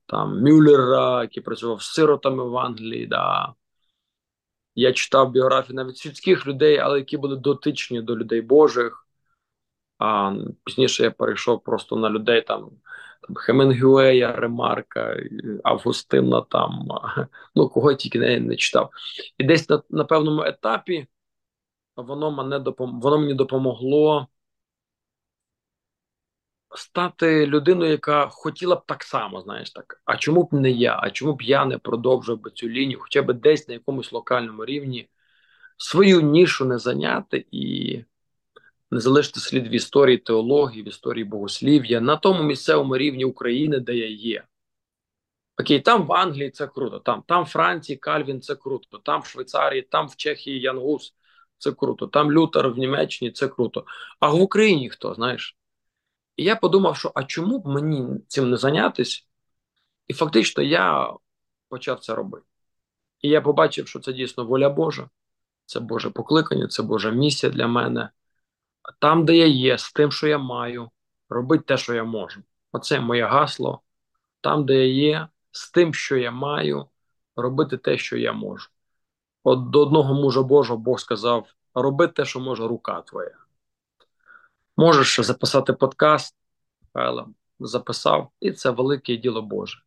[0.06, 3.08] там Мюллера, який працював з сиротами в Англії.
[3.08, 3.54] Да.
[4.80, 9.08] Я читав біографії навіть світських людей, але які були дотичні до людей Божих.
[9.98, 12.70] А Пізніше я перейшов просто на людей там
[13.22, 15.18] там Хемінгуея, Ремарка,
[15.64, 16.88] Августина, там,
[17.56, 18.90] ну кого я тільки не, не читав.
[19.38, 21.08] І десь на, на певному етапі
[21.96, 23.02] воно мене допом...
[23.02, 24.28] воно мені допомогло
[26.76, 30.02] стати людиною, яка хотіла б так само, знаєш так.
[30.06, 31.00] А чому б не я?
[31.02, 34.66] А чому б я не продовжив би цю лінію, хоча б десь на якомусь локальному
[34.66, 35.10] рівні
[35.78, 38.00] свою нішу не зайняти і
[38.92, 43.96] не залишити слід в історії теології, в історії богослів'я на тому місцевому рівні України, де
[43.96, 44.44] я є.
[45.58, 49.26] Окей, там в Англії це круто, там там в Франції Кальвін це круто, там в
[49.26, 51.14] Швейцарії, там в Чехії Янгус
[51.60, 52.08] це круто.
[52.08, 53.86] Там Лютер в Німеччині це круто.
[54.20, 55.59] А в Україні хто, знаєш?
[56.40, 59.22] І я подумав, що а чому б мені цим не зайнятися?
[60.08, 61.14] І фактично я
[61.70, 62.46] почав це робити.
[63.22, 65.10] І я побачив, що це дійсно воля Божа,
[65.66, 68.10] це Боже покликання, це Божа місія для мене.
[69.00, 70.90] Там, де я є, з тим, що я маю,
[71.30, 72.42] робити те, що я можу.
[72.72, 73.82] Оце моє гасло.
[74.42, 76.86] Там, де я є, з тим, що я маю,
[77.36, 78.70] робити те, що я можу.
[79.44, 83.49] От до одного мужа Божого Бог сказав: роби те, що може рука твоя.
[84.80, 86.36] Можеш записати подкаст,
[86.94, 89.78] Файлом записав, і це велике діло Боже.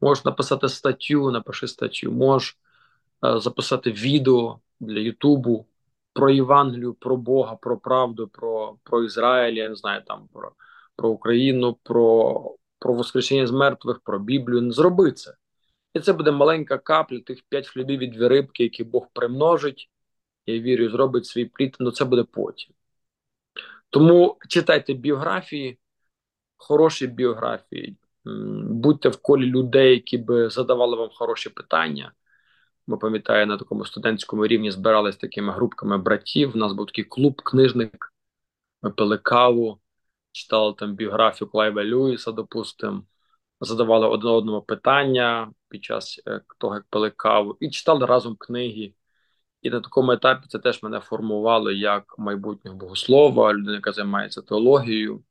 [0.00, 2.58] Можеш написати статтю, напиши статтю, можеш
[3.24, 5.66] е, записати відео для Ютубу
[6.12, 10.52] про Євангелію, про Бога, про правду, про про Ізраїль, я не знаю там про
[10.96, 14.72] про Україну, про про Воскресіння з мертвих, про Біблію.
[14.72, 15.34] Зроби це.
[15.94, 19.90] І це буде маленька капля, тих п'ять хлібів і дві рибки, які Бог примножить.
[20.46, 22.75] Я вірю, зробить свій плід, але це буде потім.
[23.90, 25.78] Тому читайте біографії,
[26.56, 27.96] хороші біографії,
[28.64, 32.12] будьте в колі людей, які би задавали вам хороші питання.
[32.86, 36.52] Ми пам'ятаю, на такому студентському рівні збиралися такими групками братів.
[36.54, 38.12] У нас був такий клуб, книжник.
[38.82, 39.80] Ми пили каву,
[40.32, 43.02] читали там біографію Клайва Льюіса, допустимо
[43.60, 48.94] задавали одне одному питання під час е, того, як пили каву, і читали разом книги.
[49.66, 55.22] І на такому етапі це теж мене формувало як майбутнього богослова, людина, яка займається теологією.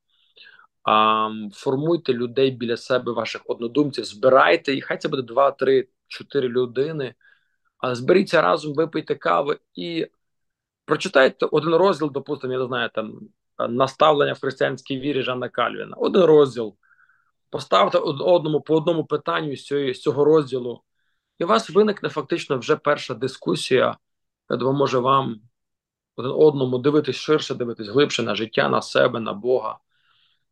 [0.83, 6.49] А, Формуйте людей біля себе, ваших однодумців, збирайте, і хай це буде 2, 3, 4
[6.49, 7.13] людини.
[7.77, 10.07] Але зберіться разом, випийте кави і
[10.85, 13.19] прочитайте один розділ, допустимо, я не знаю, там
[13.69, 15.95] наставлення в християнській вірі Жанна Кальвіна.
[15.97, 16.75] Один розділ.
[17.49, 20.81] Поставте одному по одному питанню з цього розділу,
[21.39, 23.97] і у вас виникне фактично вже перша дискусія,
[24.49, 25.41] допоможе вам
[26.15, 29.79] один одному дивитись ширше, дивитись глибше на життя, на себе, на Бога.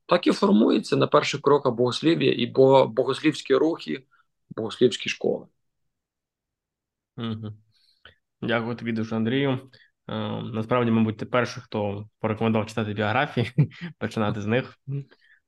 [0.06, 2.46] Так і формується на перших кроках богослів'я і
[2.88, 4.06] богослівські рухи,
[4.56, 5.48] богослівські школи.
[7.18, 7.54] Угу.
[8.42, 9.60] Дякую тобі дуже, Андрію.
[10.10, 13.52] Е, насправді, мабуть, ти перший, хто порекомендував читати біографії,
[13.98, 14.78] починати з них.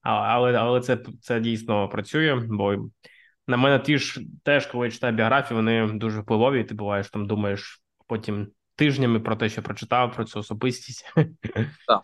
[0.01, 2.89] Але але це це дійсно працює, бо
[3.47, 6.61] на мене ті ж теж, коли я читаю біографії, вони дуже впливові.
[6.61, 11.13] і Ти буваєш там, думаєш потім тижнями про те, що прочитав, про цю особистість.
[11.87, 12.01] Так.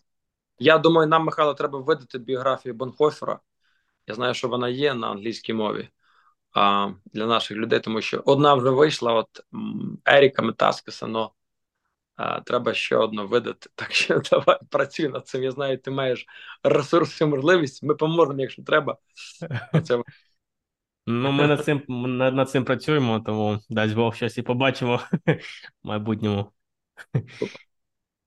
[0.60, 3.39] Я думаю, нам, Михайло, треба видати біографію Бонхофера.
[4.08, 5.89] Я знаю, що вона є на англійській мові
[6.54, 9.28] а, для наших людей, тому що одна вже вийшла, от
[10.06, 11.30] Еріка Метаскеса, але
[12.45, 13.70] треба ще одну видати.
[13.76, 15.43] Так що давай працюй над цим.
[15.43, 16.26] Я знаю, ти маєш
[16.64, 17.84] ресурси, можливість.
[17.84, 18.97] Ми поможемо, якщо треба.
[21.08, 24.99] Ну, ми над цим над, над цим працюємо, тому дасть Бог щось і побачимо
[25.84, 26.52] в майбутньому.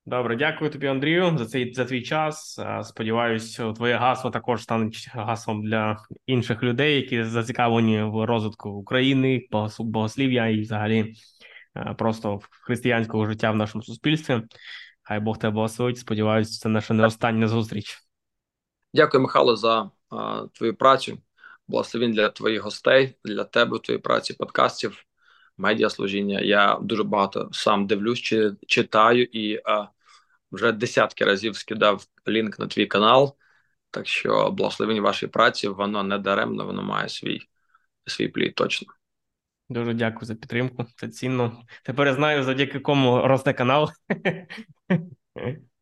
[0.07, 2.61] Добре, дякую тобі, Андрію, за цей за твій час.
[2.83, 5.97] Сподіваюсь, твоє гасло також стане гаслом для
[6.27, 9.49] інших людей, які зацікавлені в розвитку України,
[9.79, 11.15] богослів'я і взагалі
[11.99, 14.43] просто християнського життя в нашому суспільстві.
[15.03, 15.99] Хай Бог тебе благословить.
[15.99, 17.99] Сподіваюсь, це наша не остання зустріч.
[18.95, 21.19] Дякую, Михайло, за а, твою працю.
[21.69, 25.05] Благословін для твоїх гостей, для тебе, твоєї праці, подкастів,
[25.57, 26.41] медіаслужіння.
[26.41, 29.89] Я дуже багато сам дивлюсь, чи читаю і а,
[30.53, 33.37] вже десятки разів скидав лінк на твій канал.
[33.91, 37.41] Так що благословінь вашій праці, воно не даремно, воно має свій
[38.07, 38.93] свій плід точно.
[39.69, 40.87] Дуже дякую за підтримку.
[40.97, 41.63] Це цінно.
[41.83, 43.91] Тепер я знаю, завдяки кому росте канал.